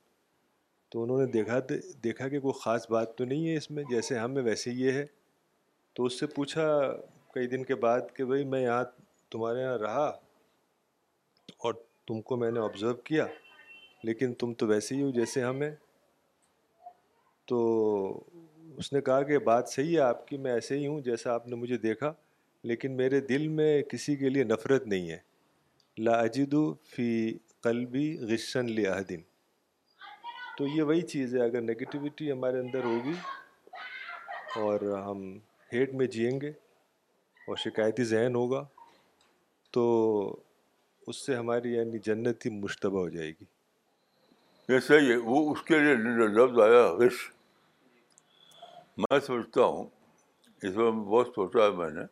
[0.91, 1.59] تو انہوں نے دیکھا
[2.03, 4.91] دیکھا کہ کوئی خاص بات تو نہیں ہے اس میں جیسے ہم میں ویسے یہ
[4.91, 5.05] ہے
[5.95, 6.67] تو اس سے پوچھا
[7.33, 8.83] کئی دن کے بعد کہ بھائی میں یہاں
[9.31, 10.09] تمہارے یہاں رہا
[12.07, 13.25] تم کو میں نے آبزرو کیا
[14.07, 15.73] لیکن تم تو ویسے ہی ہو جیسے ہم ہیں
[17.49, 17.59] تو
[18.77, 21.47] اس نے کہا کہ بات صحیح ہے آپ کی میں ایسے ہی ہوں جیسا آپ
[21.47, 22.11] نے مجھے دیکھا
[22.71, 25.25] لیکن میرے دل میں کسی کے لیے نفرت نہیں ہے
[26.13, 26.59] اجدو
[26.95, 27.09] فی
[27.63, 28.93] قلبی غشن لِہ
[30.57, 33.13] تو یہ وہی چیز ہے اگر نگیٹیوٹی ہمارے اندر ہوگی
[34.63, 35.21] اور ہم
[35.73, 36.49] ہیٹ میں جئیں گے
[37.47, 38.63] اور شکایتی ذہن ہوگا
[39.73, 39.85] تو
[41.09, 43.45] اس سے ہماری یعنی جنت ہی مشتبہ ہو جائے گی
[44.71, 45.93] یہ صحیح ہے وہ اس کے لیے
[46.37, 47.19] لفظ آیا غش
[49.03, 49.87] میں سوچتا ہوں
[50.65, 52.05] اس میں بہت سوچا ہے میں نے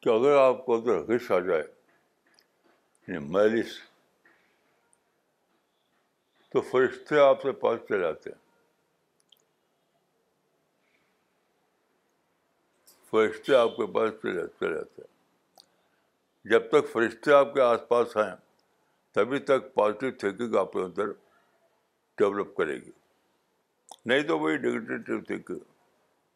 [0.00, 3.78] کہ اگر آپ کو اگر غش آ جائے یعنی میلس
[6.52, 8.42] تو فرشتے آپ کے پاس چلے آتے ہیں
[13.10, 15.12] فرشتے آپ کے پاس چلے چلے آتے ہیں
[16.50, 18.34] جب تک فرشتے آپ کے آس پاس ہیں
[19.14, 21.12] تبھی تک پازیٹیو تھینکنگ آپ کے اندر
[22.18, 22.90] ڈیولپ کرے گی
[24.10, 25.58] نہیں تو وہی نگیٹیو تھینکنگ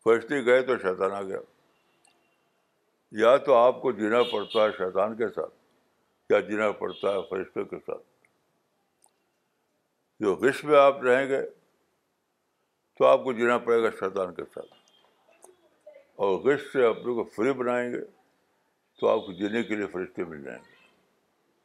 [0.04, 1.38] فرشتے گئے تو شیطان آ گیا
[3.20, 5.54] یا تو آپ کو جینا پڑتا ہے شیطان کے ساتھ
[6.32, 8.02] یا جینا پڑتا ہے فرشتوں کے ساتھ
[10.24, 11.42] جو وش میں آپ رہیں گے
[12.98, 14.74] تو آپ کو جینا پڑے گا شیطان کے ساتھ
[16.26, 18.00] اور سے اپنے کو فری بنائیں گے
[18.98, 20.58] تو آپ کو جینے کے لیے فرشتے مل جائیں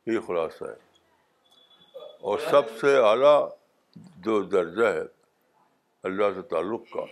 [0.07, 3.37] گے یہ خلاصہ ہے اور سب سے اعلیٰ
[4.25, 5.01] جو درجہ ہے
[6.09, 7.03] اللہ سے تعلق کا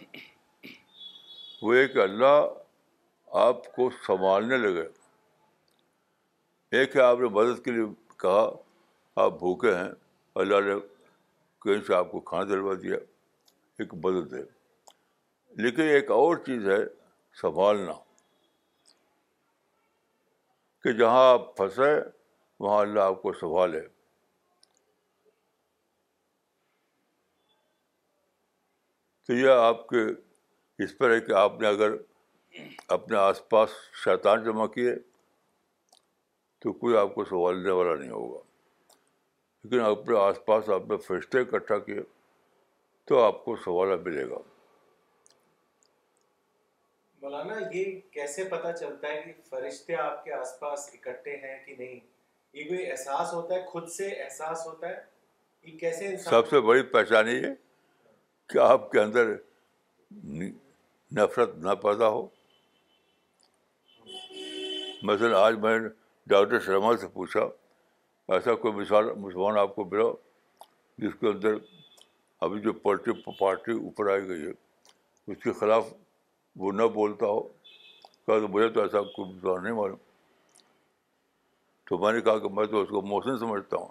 [1.62, 2.39] وہ ایک اللہ
[3.45, 4.86] آپ کو سنبھالنے لگے
[6.79, 7.86] ایک ہے آپ نے مدد کے لیے
[8.25, 8.49] کہا
[9.23, 9.89] آپ بھوکے ہیں
[10.43, 10.75] اللہ نے
[11.63, 12.97] کہیں سے آپ کو کھانا دلوا دیا
[13.81, 14.43] ایک مدد ہے
[15.63, 16.79] لیکن ایک اور چیز ہے
[17.41, 17.91] سنبھالنا
[20.84, 21.89] کہ جہاں آپ پھنسے
[22.65, 23.80] وہاں اللہ آپ کو سنبھالے
[29.28, 30.06] تو یہ آپ کے
[30.84, 31.91] اس پر ہے کہ آپ نے اگر
[32.96, 33.70] اپنے آس پاس
[34.04, 34.94] شیطان جمع کیے
[36.62, 38.39] تو کوئی آپ کو سنبھالنے والا نہیں ہوگا
[39.63, 42.02] لیکن اپنے آس پاس آپ نے فرشتے اکٹھا کیے
[43.08, 44.38] تو آپ کو سوالہ ملے گا
[47.21, 51.75] مولانا یہ کیسے پتا چلتا ہے کہ فرشتے آپ کے آس پاس اکٹھے ہیں کہ
[51.77, 51.99] نہیں
[52.53, 54.95] یہ کوئی احساس ہوتا ہے خود سے احساس ہوتا ہے
[55.71, 57.53] یہ کیسے انسان سب سے بڑی پہچانی ہے
[58.53, 59.31] کہ آپ کے اندر
[61.19, 62.25] نفرت نہ پیدا ہو
[65.12, 65.88] مثلا آج میں نے
[66.29, 67.45] ڈاکٹر شرما سے پوچھا
[68.34, 70.12] ایسا کوئی مثال مسلمان آپ کو ملا
[71.05, 71.53] جس کے اندر
[72.45, 74.51] ابھی جو پولیٹی پارٹی اوپر آئی گئی ہے
[75.31, 75.91] اس کے خلاف
[76.60, 77.42] وہ نہ بولتا ہو
[78.26, 79.98] کہا کہ مجھے تو ایسا کوئی نہیں معلوم
[81.90, 83.88] تو میں نے کہا کہ میں تو اس کو محسن سمجھتا ہوں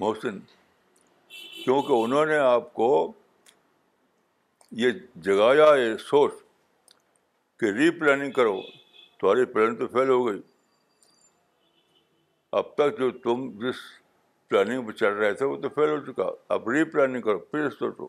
[0.00, 0.38] محسن
[1.64, 2.88] کیونکہ انہوں نے آپ کو
[4.82, 4.90] یہ
[5.24, 6.32] جگایا یہ سوچ
[7.60, 8.60] کہ ری پلاننگ کرو
[9.20, 10.40] تمہاری پلاننگ تو فیل ہو گئی
[12.58, 13.76] اب تک جو تم جس
[14.48, 17.68] پلاننگ پہ چڑھ رہے تھے وہ تو فیل ہو چکا اب ری پلاننگ کرو پھر
[17.78, 18.08] سوچو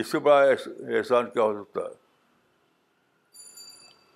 [0.00, 0.40] اس سے بڑا
[0.96, 2.00] احسان کیا ہو سکتا ہے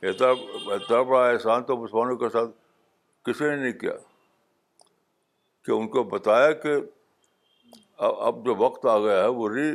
[0.08, 0.28] اتنا
[0.74, 2.50] اتنا بڑا احسان تو مسلمانوں کے ساتھ
[3.26, 3.92] کسی نے نہیں کیا
[5.64, 6.74] کہ ان کو بتایا کہ
[8.06, 9.70] اب جو وقت آ گیا ہے وہ ری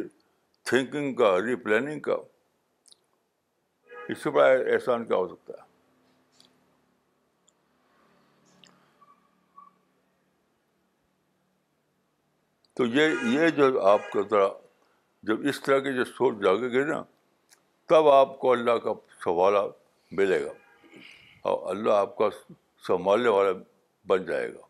[0.69, 2.15] تھنکنگ کا ری پلاننگ کا
[4.11, 5.69] اس سے بڑا احسان کیا ہو سکتا ہے
[12.77, 14.47] تو یہ یہ جو آپ کا ذرا
[15.29, 17.01] جب اس طرح کی جو سوچ جاگے گی نا
[17.89, 19.79] تب آپ کو اللہ کا سوال آپ
[20.19, 20.51] ملے گا
[21.49, 22.27] اور اللہ آپ کا
[22.87, 23.51] سنبھالنے والا
[24.07, 24.67] بن جائے گا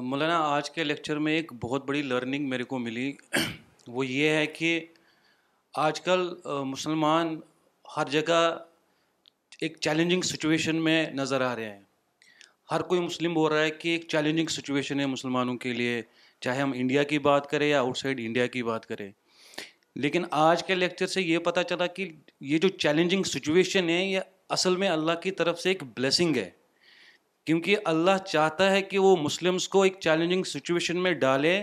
[0.00, 3.12] مولانا آج کے لیکچر میں ایک بہت بڑی لرننگ میرے کو ملی
[3.96, 4.70] وہ یہ ہے کہ
[5.86, 6.28] آج کل
[6.66, 7.38] مسلمان
[7.96, 8.40] ہر جگہ
[9.62, 11.82] ایک چیلنجنگ سچویشن میں نظر آ رہے ہیں
[12.70, 16.00] ہر کوئی مسلم بول رہا ہے کہ ایک چیلنجنگ سچویشن ہے مسلمانوں کے لیے
[16.44, 19.10] چاہے ہم انڈیا کی بات کریں یا آؤٹ سائڈ انڈیا کی بات کریں
[20.02, 22.08] لیکن آج کے لیکچر سے یہ پتا چلا کہ
[22.52, 24.20] یہ جو چیلنجنگ سچویشن ہے یہ
[24.56, 26.48] اصل میں اللہ کی طرف سے ایک بلیسنگ ہے
[27.46, 31.60] کیونکہ اللہ چاہتا ہے کہ وہ مسلمس کو ایک چیلنجنگ سچویشن میں ڈالے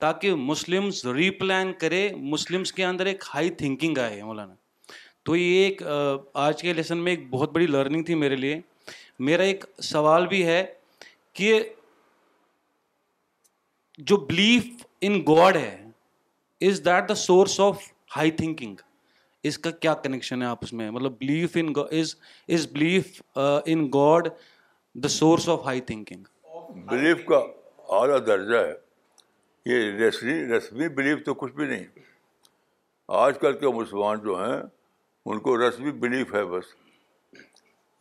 [0.00, 4.54] تاکہ مسلمس ری پلان کرے مسلمس کے اندر ایک ہائی تھنکنگ آئے مولانا
[5.24, 5.82] تو یہ ایک
[6.42, 8.60] آج کے لیسن میں ایک بہت بڑی لرننگ تھی میرے لیے
[9.28, 10.62] میرا ایک سوال بھی ہے
[11.38, 11.58] کہ
[14.10, 15.76] جو بلیف ان گاڈ ہے
[16.66, 17.82] is that the source of
[18.16, 18.76] high thinking
[19.48, 21.72] اس کا کیا کنیکشن ہے آپس میں مطلب belief in
[22.56, 23.20] is belief
[23.66, 24.28] in God
[25.02, 26.24] the source of high thinking
[26.90, 27.36] belief کا
[27.98, 28.72] اعلیٰ درجہ ہے
[29.74, 31.84] یہ رسمی رسمی بلیف تو کچھ بھی نہیں
[33.22, 34.60] آج کل کے مسلمان جو ہیں
[35.30, 36.74] ان کو رسمی بلیف ہے بس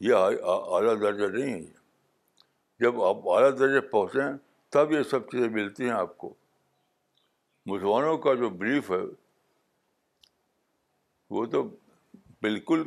[0.08, 4.32] یہ اعلیٰ درجہ نہیں ہے جب آپ اعلیٰ درجہ پہنچیں
[4.74, 6.34] تب یہ سب چیزیں ملتی ہیں آپ کو
[7.72, 9.00] مسلمانوں کا جو بلیف ہے
[11.36, 11.62] وہ تو
[12.42, 12.84] بالکل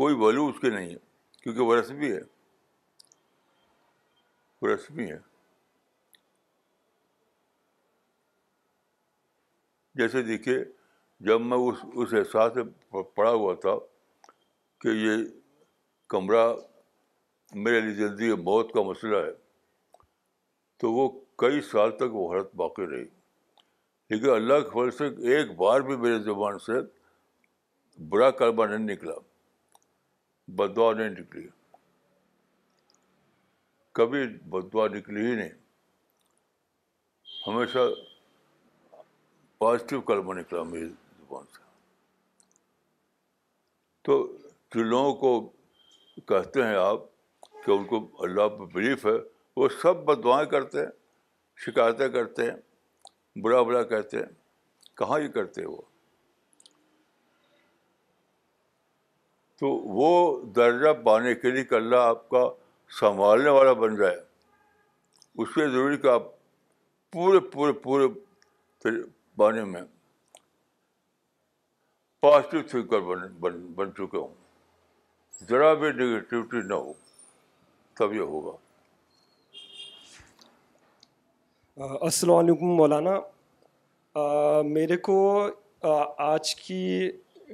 [0.00, 0.98] کوئی ویلو اس کے نہیں ہے
[1.42, 2.20] کیونکہ وہ رسمی ہے
[4.62, 5.18] وہ رسمی ہے
[10.02, 10.58] جیسے دیکھیے
[11.30, 13.74] جب میں اس اس احساس سے پڑا ہوا تھا
[14.80, 15.24] کہ یہ
[16.14, 16.46] کمرہ
[17.66, 19.32] میرے لیے زندگی موت کا مسئلہ ہے
[20.80, 21.08] تو وہ
[21.48, 23.04] کئی سال تک وہ حالت باقی رہی
[24.10, 26.72] لیکن اللہ کے فضل سے ایک بار بھی میرے زبان سے
[28.10, 29.14] برا کلبہ نہیں نکلا
[30.58, 31.46] بدوا نہیں نکلی
[33.98, 35.50] کبھی بدوا نکلی ہی نہیں
[37.46, 37.78] ہمیشہ
[39.58, 40.88] پازیٹیو کلمہ نکلا میری
[41.18, 41.66] زبان سے
[44.04, 44.16] تو
[44.74, 45.38] جو لوگوں کو
[46.28, 47.00] کہتے ہیں آپ
[47.64, 49.16] کہ ان کو اللہ پہ بلیف ہے
[49.56, 50.90] وہ سب بدوائیں کرتے ہیں
[51.66, 52.56] شکایتیں کرتے ہیں
[53.42, 55.80] برا بڑا کہتے ہیں کہاں یہ کرتے وہ
[59.60, 59.66] تو
[59.96, 60.08] وہ
[60.56, 62.44] درجہ پانے کے لیے کہ اللہ آپ کا
[62.98, 64.16] سنبھالنے والا بن جائے
[65.42, 66.22] اس کے ضروری کہ آپ
[67.12, 68.06] پورے پورے پورے
[69.38, 69.82] بانے میں
[72.20, 72.80] پازیٹیو
[73.40, 74.34] بن, بن چکے ہوں
[75.48, 76.92] ذرا بھی نگیٹیوٹی نہ ہو
[77.98, 78.56] تب یہ ہوگا
[81.78, 83.14] السلام علیکم مولانا
[84.68, 85.16] میرے کو
[86.20, 87.08] آج کی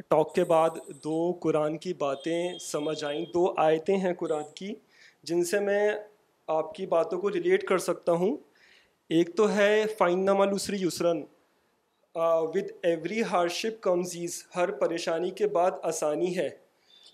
[0.09, 4.73] ٹاک کے بعد دو قرآن کی باتیں سمجھ آئیں دو آیتیں ہیں قرآن کی
[5.29, 5.83] جن سے میں
[6.57, 8.37] آپ کی باتوں کو ریلیٹ کر سکتا ہوں
[9.19, 11.23] ایک تو ہے فائن نما لوسری یسرن
[12.57, 16.49] with every hardship comes ہر پریشانی کے بعد آسانی ہے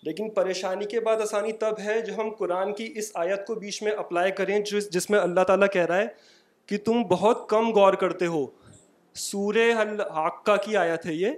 [0.07, 3.83] لیکن پریشانی کے بعد آسانی تب ہے جو ہم قرآن کی اس آیت کو بیچ
[3.83, 6.39] میں اپلائی کریں جس جس میں اللہ تعالیٰ کہہ رہا ہے
[6.71, 8.45] کہ تم بہت کم غور کرتے ہو
[9.21, 9.97] سور حل
[10.65, 11.31] کی آیا ہے یہ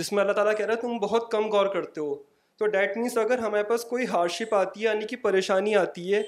[0.00, 2.14] جس میں اللہ تعالیٰ کہہ رہا ہے تم بہت کم غور کرتے ہو
[2.58, 6.20] تو ڈیٹ مینس اگر ہمارے پاس کوئی ہارشپ آتی ہے یعنی کہ پریشانی آتی ہے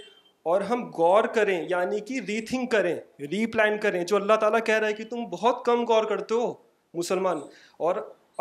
[0.53, 2.95] اور ہم غور کریں یعنی کہ ری تھنک کریں
[3.33, 6.35] ری پلان کریں جو اللہ تعالیٰ کہہ رہا ہے کہ تم بہت کم غور کرتے
[6.35, 6.53] ہو
[7.03, 7.41] مسلمان
[7.89, 7.97] اور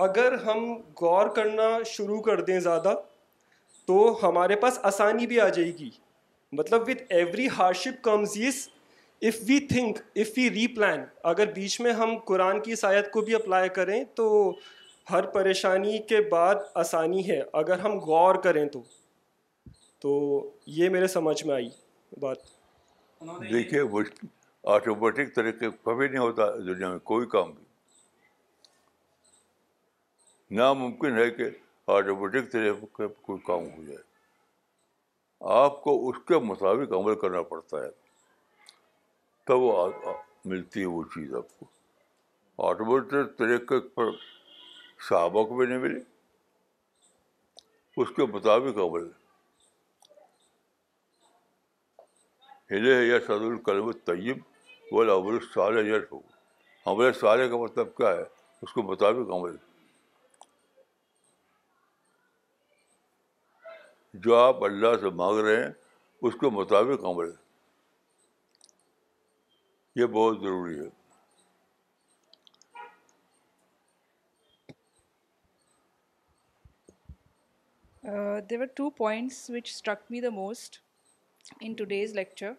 [0.07, 0.65] اگر ہم
[1.01, 2.93] غور کرنا شروع کر دیں زیادہ
[3.87, 5.89] تو ہمارے پاس آسانی بھی آ جائے گی
[6.57, 7.47] مطلب with every
[7.77, 8.37] hardship is
[9.29, 10.43] if we think if we
[10.75, 10.99] replan
[11.31, 14.27] اگر بیچ میں ہم قرآن کی سایت کو بھی اپلائی کریں تو
[15.09, 18.79] ہر پریشانی کے بعد آسانی ہے اگر ہم غور کریں تو
[20.01, 20.09] تو
[20.77, 21.69] یہ میرے سمجھ میں آئی
[22.19, 22.37] بات
[23.51, 23.81] دیکھیے
[24.75, 27.65] آٹومیٹک طریقے کبھی نہیں ہوتا دنیا میں کوئی کام بھی
[30.57, 31.49] ناممکن ہے کہ
[31.97, 34.03] آٹومیٹک طریقے کوئی کام ہو جائے
[35.63, 37.89] آپ کو اس کے مطابق عمل کرنا پڑتا ہے
[39.51, 39.61] تب
[40.49, 41.65] ملتی ہے وہ چیز آپ کو
[42.67, 44.11] آٹومیٹر طریقے پر
[45.07, 45.99] صحابہ کو بھی نہیں ملی
[48.01, 49.09] اس کے مطابق عمل
[52.71, 54.37] ہلے یا سد القرم الطیب
[54.91, 58.23] بول ہو یا سالے کا مطلب کیا ہے
[58.61, 59.55] اس کے مطابق عمل
[64.27, 65.71] جو آپ اللہ سے مانگ رہے ہیں
[66.27, 67.39] اس کے مطابق عمل ہے
[69.95, 70.89] یہ بہت ضروری ہے
[78.49, 80.77] there are two points struck me the most
[81.61, 81.73] in
[82.15, 82.51] lecture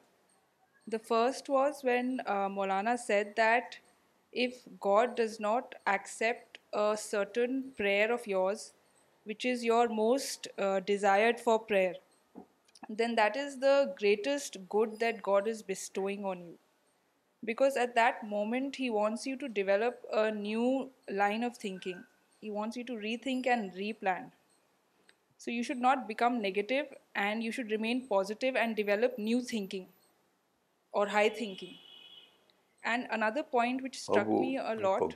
[0.92, 2.16] the first was when
[2.54, 3.74] Maulana said that
[4.46, 6.58] if God does not accept
[6.98, 8.70] certain prayer of yours
[9.28, 10.48] which is your most
[10.86, 11.92] desired for prayer
[12.98, 16.56] then that is the greatest good that God is bestowing on you
[17.44, 22.02] because at that moment he wants you to develop a new line of thinking.
[22.40, 24.30] He wants you to rethink and replan.
[25.38, 26.86] So you should not become negative,
[27.16, 29.86] and you should remain positive and develop new thinking
[30.92, 31.74] or high thinking.
[32.84, 35.14] And another point which struck me a lot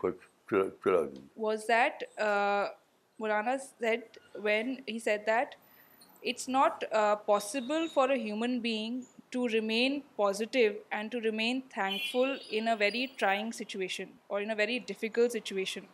[1.37, 2.69] was that uh,
[3.21, 4.03] Maulana said,
[4.35, 5.57] when he said that
[6.23, 12.03] it's not uh, possible for a human being to remain positive and to remain thank
[12.11, 15.85] full in a very trying situation اور in a very difficult situation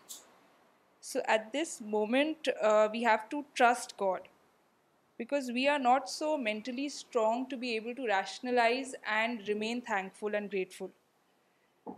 [1.10, 2.48] so at this moment
[2.92, 4.26] we have to trust God
[5.18, 9.80] because we are not so mentally strong to be able to rationalise and remain
[10.20, 10.86] thankful and grateful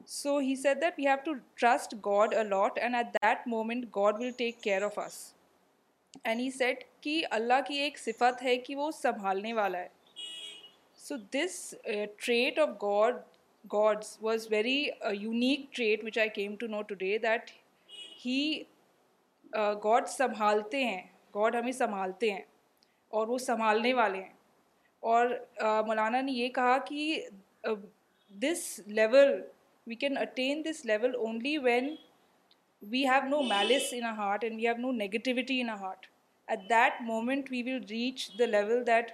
[0.09, 4.21] so he said that we have to trust God a lot and at that moment God
[4.21, 5.19] will take care of us
[6.23, 9.89] and he said کہ اللہ کی ایک صفت ہے کہ وہ سنبھالنے والا ہے
[11.09, 11.55] so this
[12.25, 13.17] trait of God
[13.73, 14.77] God's was very
[15.21, 17.51] unique trait which I came to know today that
[18.25, 18.37] he
[19.85, 21.03] God سنبھالتے ہیں
[21.35, 22.41] گاڈ ہمیں سنبھالتے ہیں
[23.19, 24.33] اور وہ سنبھالنے والے ہیں
[25.11, 25.27] اور
[25.87, 27.21] مولانا نے یہ کہا کہ
[28.45, 28.65] this
[29.01, 29.33] level
[29.87, 31.95] we can attain this level only when
[32.93, 36.07] we have no malice in a heart and we have no negativity in a heart
[36.51, 39.13] at that moment we will reach the level that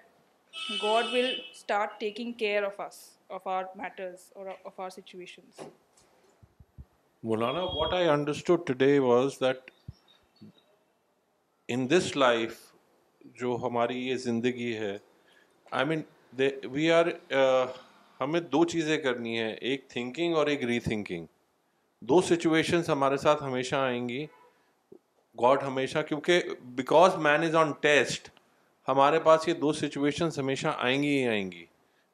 [0.83, 2.95] God will start taking care of of
[3.33, 4.47] of us our matters اور
[4.77, 5.61] our situations
[7.31, 9.71] Maulana what I understood was that
[11.75, 12.59] in this life
[13.41, 14.97] جو ہماری یہ زندگی ہے
[15.81, 16.03] I mean
[16.73, 17.07] we are
[18.21, 21.27] ہمیں دو چیزیں کرنی ہے ایک تھنکنگ اور ایک ری تھنکنگ
[22.09, 24.25] دو سچویشنس ہمارے ساتھ ہمیشہ آئیں گی
[25.43, 26.43] گاڈ ہمیشہ کیونکہ
[26.79, 28.29] because man is on test
[28.91, 31.65] ہمارے پاس یہ دو سچویشنس ہمیشہ آئیں گی ہی آئیں گی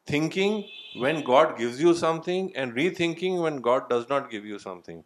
[0.06, 0.60] thinking
[1.02, 1.92] when God gives you
[2.24, 5.00] something and rethinking when God does not give you something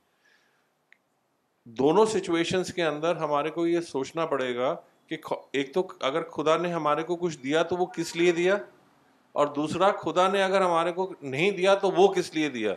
[1.81, 4.75] دونوں سچویشنس کے اندر ہمارے کو یہ سوچنا پڑے گا
[5.09, 5.17] کہ
[5.61, 8.57] ایک تو اگر خدا نے ہمارے کو کچھ دیا تو وہ کس لیے دیا
[9.41, 12.75] اور دوسرا خدا نے اگر ہمارے کو نہیں دیا تو وہ کس لیے دیا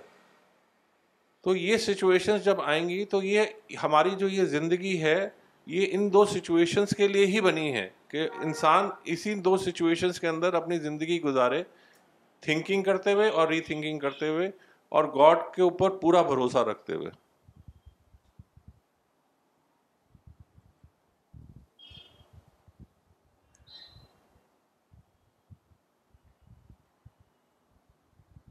[1.43, 5.17] تو یہ سچویشنس جب آئیں گی تو یہ ہماری جو یہ زندگی ہے
[5.77, 10.27] یہ ان دو سچویشنس کے لیے ہی بنی ہے کہ انسان اسی دو سچویشن کے
[10.27, 11.61] اندر اپنی زندگی گزارے
[12.47, 14.49] تھنکنگ کرتے ہوئے اور ری تھنکنگ کرتے ہوئے
[14.97, 17.09] اور گاڈ کے اوپر پورا بھروسہ رکھتے ہوئے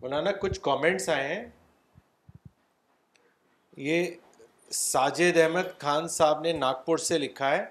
[0.03, 1.45] مولانا کچھ کامنٹس آئے ہیں
[3.91, 4.11] یہ
[4.81, 7.65] ساجد احمد خان صاحب نے ناگپور سے لکھا ہے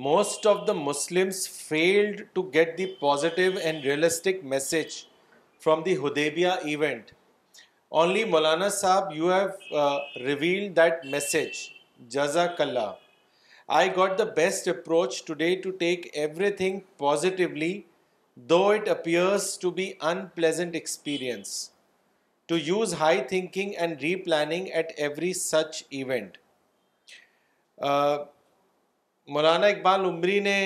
[0.00, 1.30] most of the Muslim
[1.68, 4.92] failed to get the positive and realistic message
[5.64, 7.10] from the Hudaibiya event
[8.00, 9.88] only Maulana Sahab you have
[10.26, 11.48] reveal that message
[12.14, 12.92] جزاک اللہ
[13.80, 16.06] I got the best approach today to take
[16.62, 17.72] everything positively
[18.52, 19.90] though it appears to be
[20.34, 21.68] unpleasant experience
[22.48, 26.36] to use high thinking and replanning at every such event
[29.34, 30.56] Maulana Iqbal Umari نے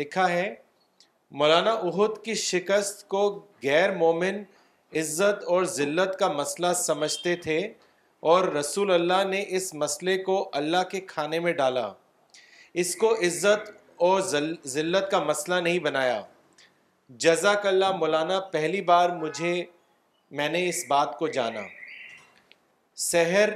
[0.00, 0.54] لکھا ہے
[1.40, 3.22] مولانا احد کی شکست کو
[3.62, 4.42] غیر مومن
[5.00, 7.58] عزت اور ذلت کا مسئلہ سمجھتے تھے
[8.32, 11.90] اور رسول اللہ نے اس مسئلے کو اللہ کے کھانے میں ڈالا
[12.82, 13.70] اس کو عزت
[14.06, 14.20] اور
[14.76, 16.20] ذلت کا مسئلہ نہیں بنایا
[17.24, 19.52] جزاک اللہ مولانا پہلی بار مجھے
[20.38, 21.60] میں نے اس بات کو جانا
[23.10, 23.50] سحر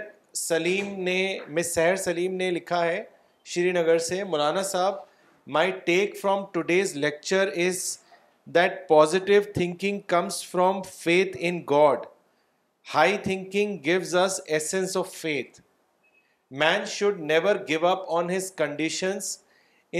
[0.46, 1.18] سلیم نے
[1.56, 3.02] مس سحر سلیم نے لکھا ہے
[3.44, 4.94] شری نگر سے Maulana Sahab
[5.54, 7.86] my take from today's lecture is
[8.54, 12.06] that positive thinking comes from faith in God
[12.94, 15.60] high thinking gives us essence of faith
[16.60, 19.36] man should never give up on his conditions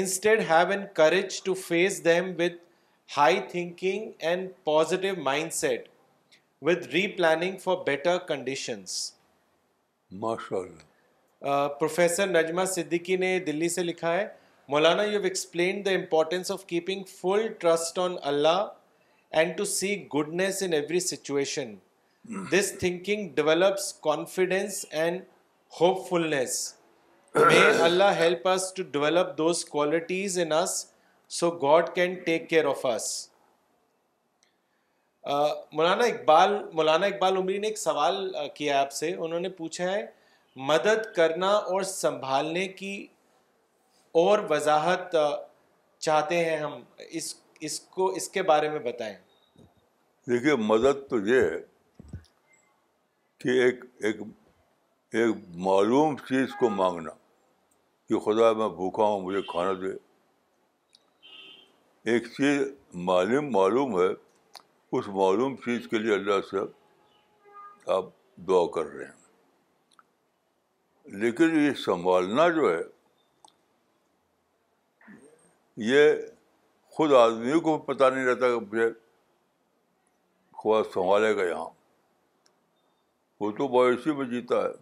[0.01, 2.53] instead have an courage to face them with
[3.17, 5.15] high thinking and positive
[5.53, 5.89] mindset
[6.67, 6.87] with
[7.17, 9.13] replanning for better conditions
[10.21, 10.89] ماشاء اللہ
[11.43, 14.27] professor Najma Siddiqui نے دلی سے لکھا ہے
[14.69, 18.59] Maulana you explain the importance of keeping full trust on Allah
[19.39, 21.75] and to see goodness in every situation
[22.53, 25.23] this thinking develops confidence and
[26.09, 26.61] hopefulness
[27.35, 30.85] may Allah help us to develop those qualities in us
[31.39, 33.09] so God can take care of us
[35.77, 38.25] Maulana Iqbal Maulana Iqbal عمری نے ایک سوال
[38.55, 40.07] کیا آپ سے انہوں نے پوچھا ہے
[40.69, 43.07] مدد کرنا اور سنبھالنے کی
[44.23, 45.15] اور وضاحت
[45.99, 47.35] چاہتے ہیں ہم اس
[47.67, 49.15] اس کو اس کے بارے میں بتائیں
[50.29, 51.59] دیکھیے مدد تو یہ ہے
[53.43, 54.21] کہ ایک ایک
[55.15, 55.37] ایک
[55.67, 57.11] معلوم چیز کو مانگنا
[58.09, 59.93] کہ خدا میں بھوکھا ہوں مجھے کھانا دے
[62.13, 62.63] ایک چیز
[63.09, 64.09] معلوم معلوم ہے
[64.99, 66.61] اس معلوم چیز کے لیے اللہ سے
[67.97, 68.05] آپ
[68.49, 69.19] دعا کر رہے ہیں
[71.19, 72.83] لیکن یہ سنبھالنا جو ہے
[75.89, 76.13] یہ
[76.97, 78.87] خود آدمی کو پتہ نہیں رہتا کہ مجھے
[80.63, 81.69] خواہ سنبھالے گا یہاں
[83.41, 84.73] وہ تو باعثی میں جیتا ہے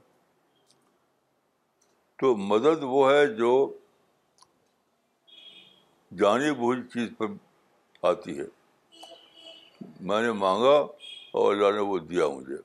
[2.20, 3.53] تو مدد وہ ہے جو
[6.20, 7.26] جانی بوجھ چیز پر
[8.11, 8.47] آتی ہے
[10.11, 12.57] میں نے مانگا اور اللہ نے وہ دیا مجھے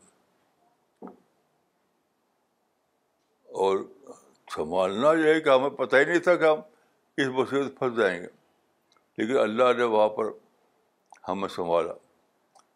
[3.61, 3.77] اور
[4.53, 6.59] سنبھالنا یہ ہے کہ ہمیں پتہ ہی نہیں تھا کہ ہم
[7.21, 8.27] اس مصیبت پھنس جائیں گے
[9.17, 10.31] لیکن اللہ نے وہاں پر
[11.27, 11.93] ہمیں سنبھالا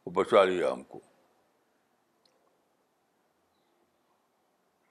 [0.05, 0.99] وہ بچا لیا ہم کو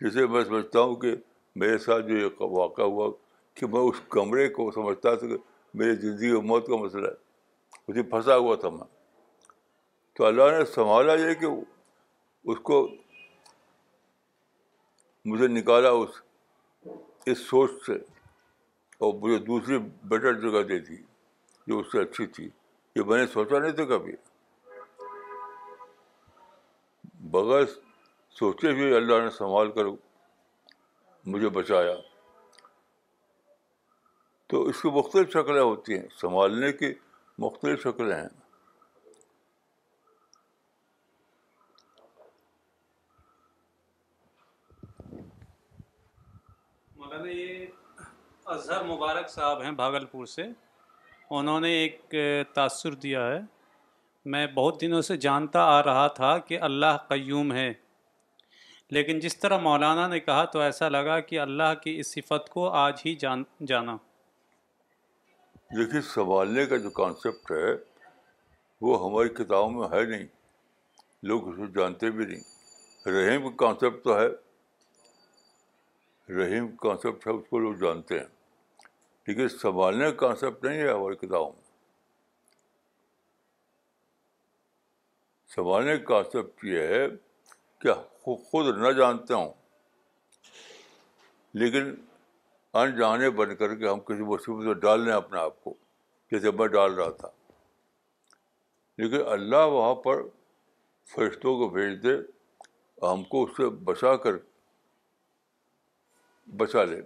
[0.04, 1.14] جسے میں سمجھتا ہوں کہ
[1.62, 3.08] میرے ساتھ جو یہ واقعہ ہوا
[3.60, 5.36] کہ میں اس کمرے کو سمجھتا تھا کہ
[5.82, 8.84] میری زندگی اور موت کا مسئلہ ہے اسے پھنسا ہوا تھا میں
[10.16, 11.46] تو اللہ نے سنبھالا یہ کہ
[12.50, 12.86] اس کو
[15.30, 16.20] مجھے نکالا اس
[17.30, 17.92] اس سوچ سے
[19.04, 19.78] اور مجھے دوسری
[20.10, 20.96] بیٹر جگہ دے دی
[21.66, 22.48] جو اس سے اچھی تھی
[22.96, 24.12] یہ میں نے سوچا نہیں تھا کبھی
[27.32, 27.64] بغیر
[28.38, 29.90] سوچے ہوئے اللہ نے سنبھال کر
[31.34, 31.94] مجھے بچایا
[34.50, 36.92] تو اس کی مختلف شکلیں ہوتی ہیں سنبھالنے کی
[37.46, 38.28] مختلف شکلیں ہیں
[47.32, 47.66] یہ
[48.54, 50.42] اظہر مبارک صاحب ہیں بھاگل پور سے
[51.38, 52.14] انہوں نے ایک
[52.54, 53.38] تاثر دیا ہے
[54.34, 57.72] میں بہت دنوں سے جانتا آ رہا تھا کہ اللہ قیوم ہے
[58.96, 62.68] لیکن جس طرح مولانا نے کہا تو ایسا لگا کہ اللہ کی اس صفت کو
[62.84, 63.96] آج ہی جان جانا
[65.76, 67.72] دیکھیے سنبھالنے کا جو کانسیپٹ ہے
[68.88, 70.26] وہ ہماری کتابوں میں ہے نہیں
[71.30, 74.26] لوگ اسے جانتے بھی نہیں رہیں کا کانسیپٹ تو ہے
[76.34, 78.26] رحیم کانسیپٹ ہے اس کو لوگ جانتے ہیں
[79.26, 81.64] لیکن سنبھالنے کا کانسیپٹ نہیں ہے ہماری کتابوں میں
[85.54, 87.06] سنبھالنے کا کانسیپٹ یہ ہے
[87.82, 87.92] کہ
[88.50, 89.52] خود نہ جانتا ہوں
[91.60, 91.94] لیکن
[92.80, 95.74] انجانے بن کر کے ہم کسی مصیبت میں ڈال لیں اپنے آپ کو
[96.30, 97.28] جیسے میں ڈال رہا تھا
[99.02, 100.22] لیکن اللہ وہاں پر
[101.14, 102.16] فرشتوں کو بھیج دے
[103.06, 104.36] ہم کو اس سے بچا کر
[106.58, 107.00] بچا لے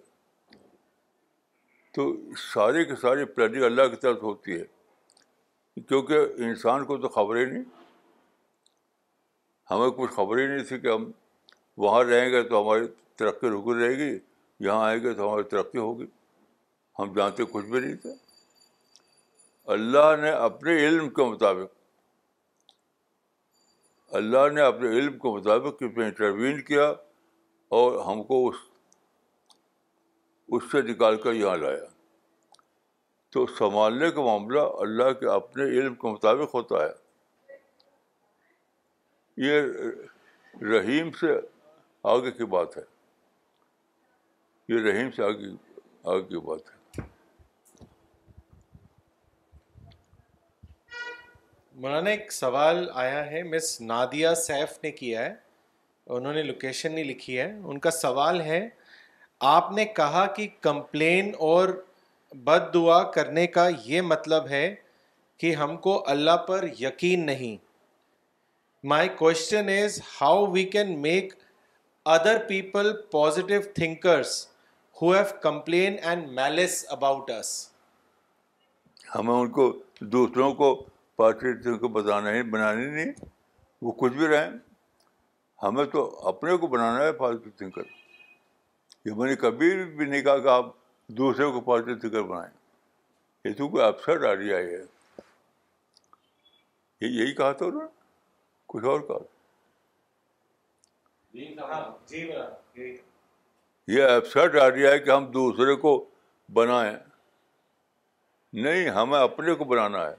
[1.95, 2.13] تو
[2.53, 7.45] سارے کے سارے پلاننگ اللہ کی طرف ہوتی ہے کیونکہ انسان کو تو خبر ہی
[7.45, 7.63] نہیں
[9.71, 11.11] ہمیں کچھ خبر ہی نہیں تھی کہ ہم
[11.85, 12.87] وہاں رہیں گے تو ہماری
[13.19, 14.11] ترقی رکی رہے گی
[14.67, 16.07] یہاں آئیں گے تو ہماری ترقی ہوگی
[16.99, 18.13] ہم جانتے کچھ بھی نہیں تھے
[19.75, 21.79] اللہ نے اپنے علم کے مطابق
[24.21, 26.89] اللہ نے اپنے علم کے مطابق اس میں انٹروین کیا
[27.81, 28.57] اور ہم کو اس
[30.57, 31.85] اس سے نکال کر یہاں لایا
[33.33, 36.93] تو سنبھالنے کا معاملہ اللہ کے اپنے علم کے مطابق ہوتا ہے
[39.47, 41.27] یہ رحیم سے
[42.15, 42.83] آگے کی بات ہے
[44.75, 45.53] یہ رحیم سے آگے
[46.15, 46.79] آگے کی بات ہے
[51.83, 55.35] مولانا ایک سوال آیا ہے مس نادیہ سیف نے کیا ہے
[56.17, 58.69] انہوں نے لوکیشن نہیں لکھی ہے ان کا سوال ہے
[59.49, 61.69] آپ نے کہا کہ کمپلین اور
[62.45, 64.75] بد دعا کرنے کا یہ مطلب ہے
[65.41, 67.57] کہ ہم کو اللہ پر یقین نہیں
[68.89, 71.33] my question is how we can make
[72.15, 74.37] other people positive thinkers
[75.03, 77.53] who have complain and malice about us
[79.15, 79.73] ہمیں ان کو
[80.17, 80.75] دوسروں کو
[81.17, 83.13] پازیٹیو تھنکر بتانا ہی بنانا نہیں
[83.83, 84.51] وہ کچھ بھی رہیں
[85.63, 87.99] ہمیں تو اپنے کو بنانا ہے پازیٹیو تھنکر
[89.07, 90.67] یہ میں نے کبھی بھی نہیں کہا کہ آپ
[91.19, 92.53] دوسرے کو پازیٹیو تھنکر بنائیں
[93.45, 93.85] یہ تو کوئی
[94.29, 94.73] آئیڈیا ہے
[97.01, 97.67] یہ یہی کہا تھا
[98.75, 99.17] کچھ اور کہا
[101.35, 102.31] جی، ہاں، جی،
[103.95, 105.93] یہ ابسرٹ آ ہے کہ ہم دوسرے کو
[106.55, 106.97] بنائیں
[108.65, 110.15] نہیں ہمیں اپنے کو بنانا ہے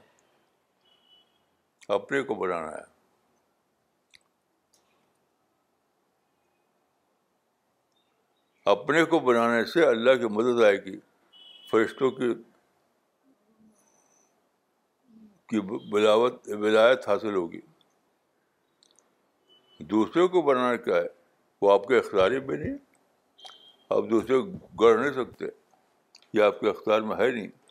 [1.96, 2.90] اپنے کو بنانا ہے
[8.70, 10.96] اپنے کو بنانے سے اللہ کی مدد آئے گی
[11.70, 12.26] فرشتوں کی
[15.48, 15.60] کی
[15.90, 17.60] بلاوت ولایت حاصل ہوگی
[19.90, 21.06] دوسروں کو بنانا کیا ہے
[21.62, 22.76] وہ آپ کے اختیار میں نہیں
[23.96, 25.46] آپ دوسرے کو گڑھ نہیں سکتے
[26.38, 27.61] یہ آپ کے اختیار میں ہے نہیں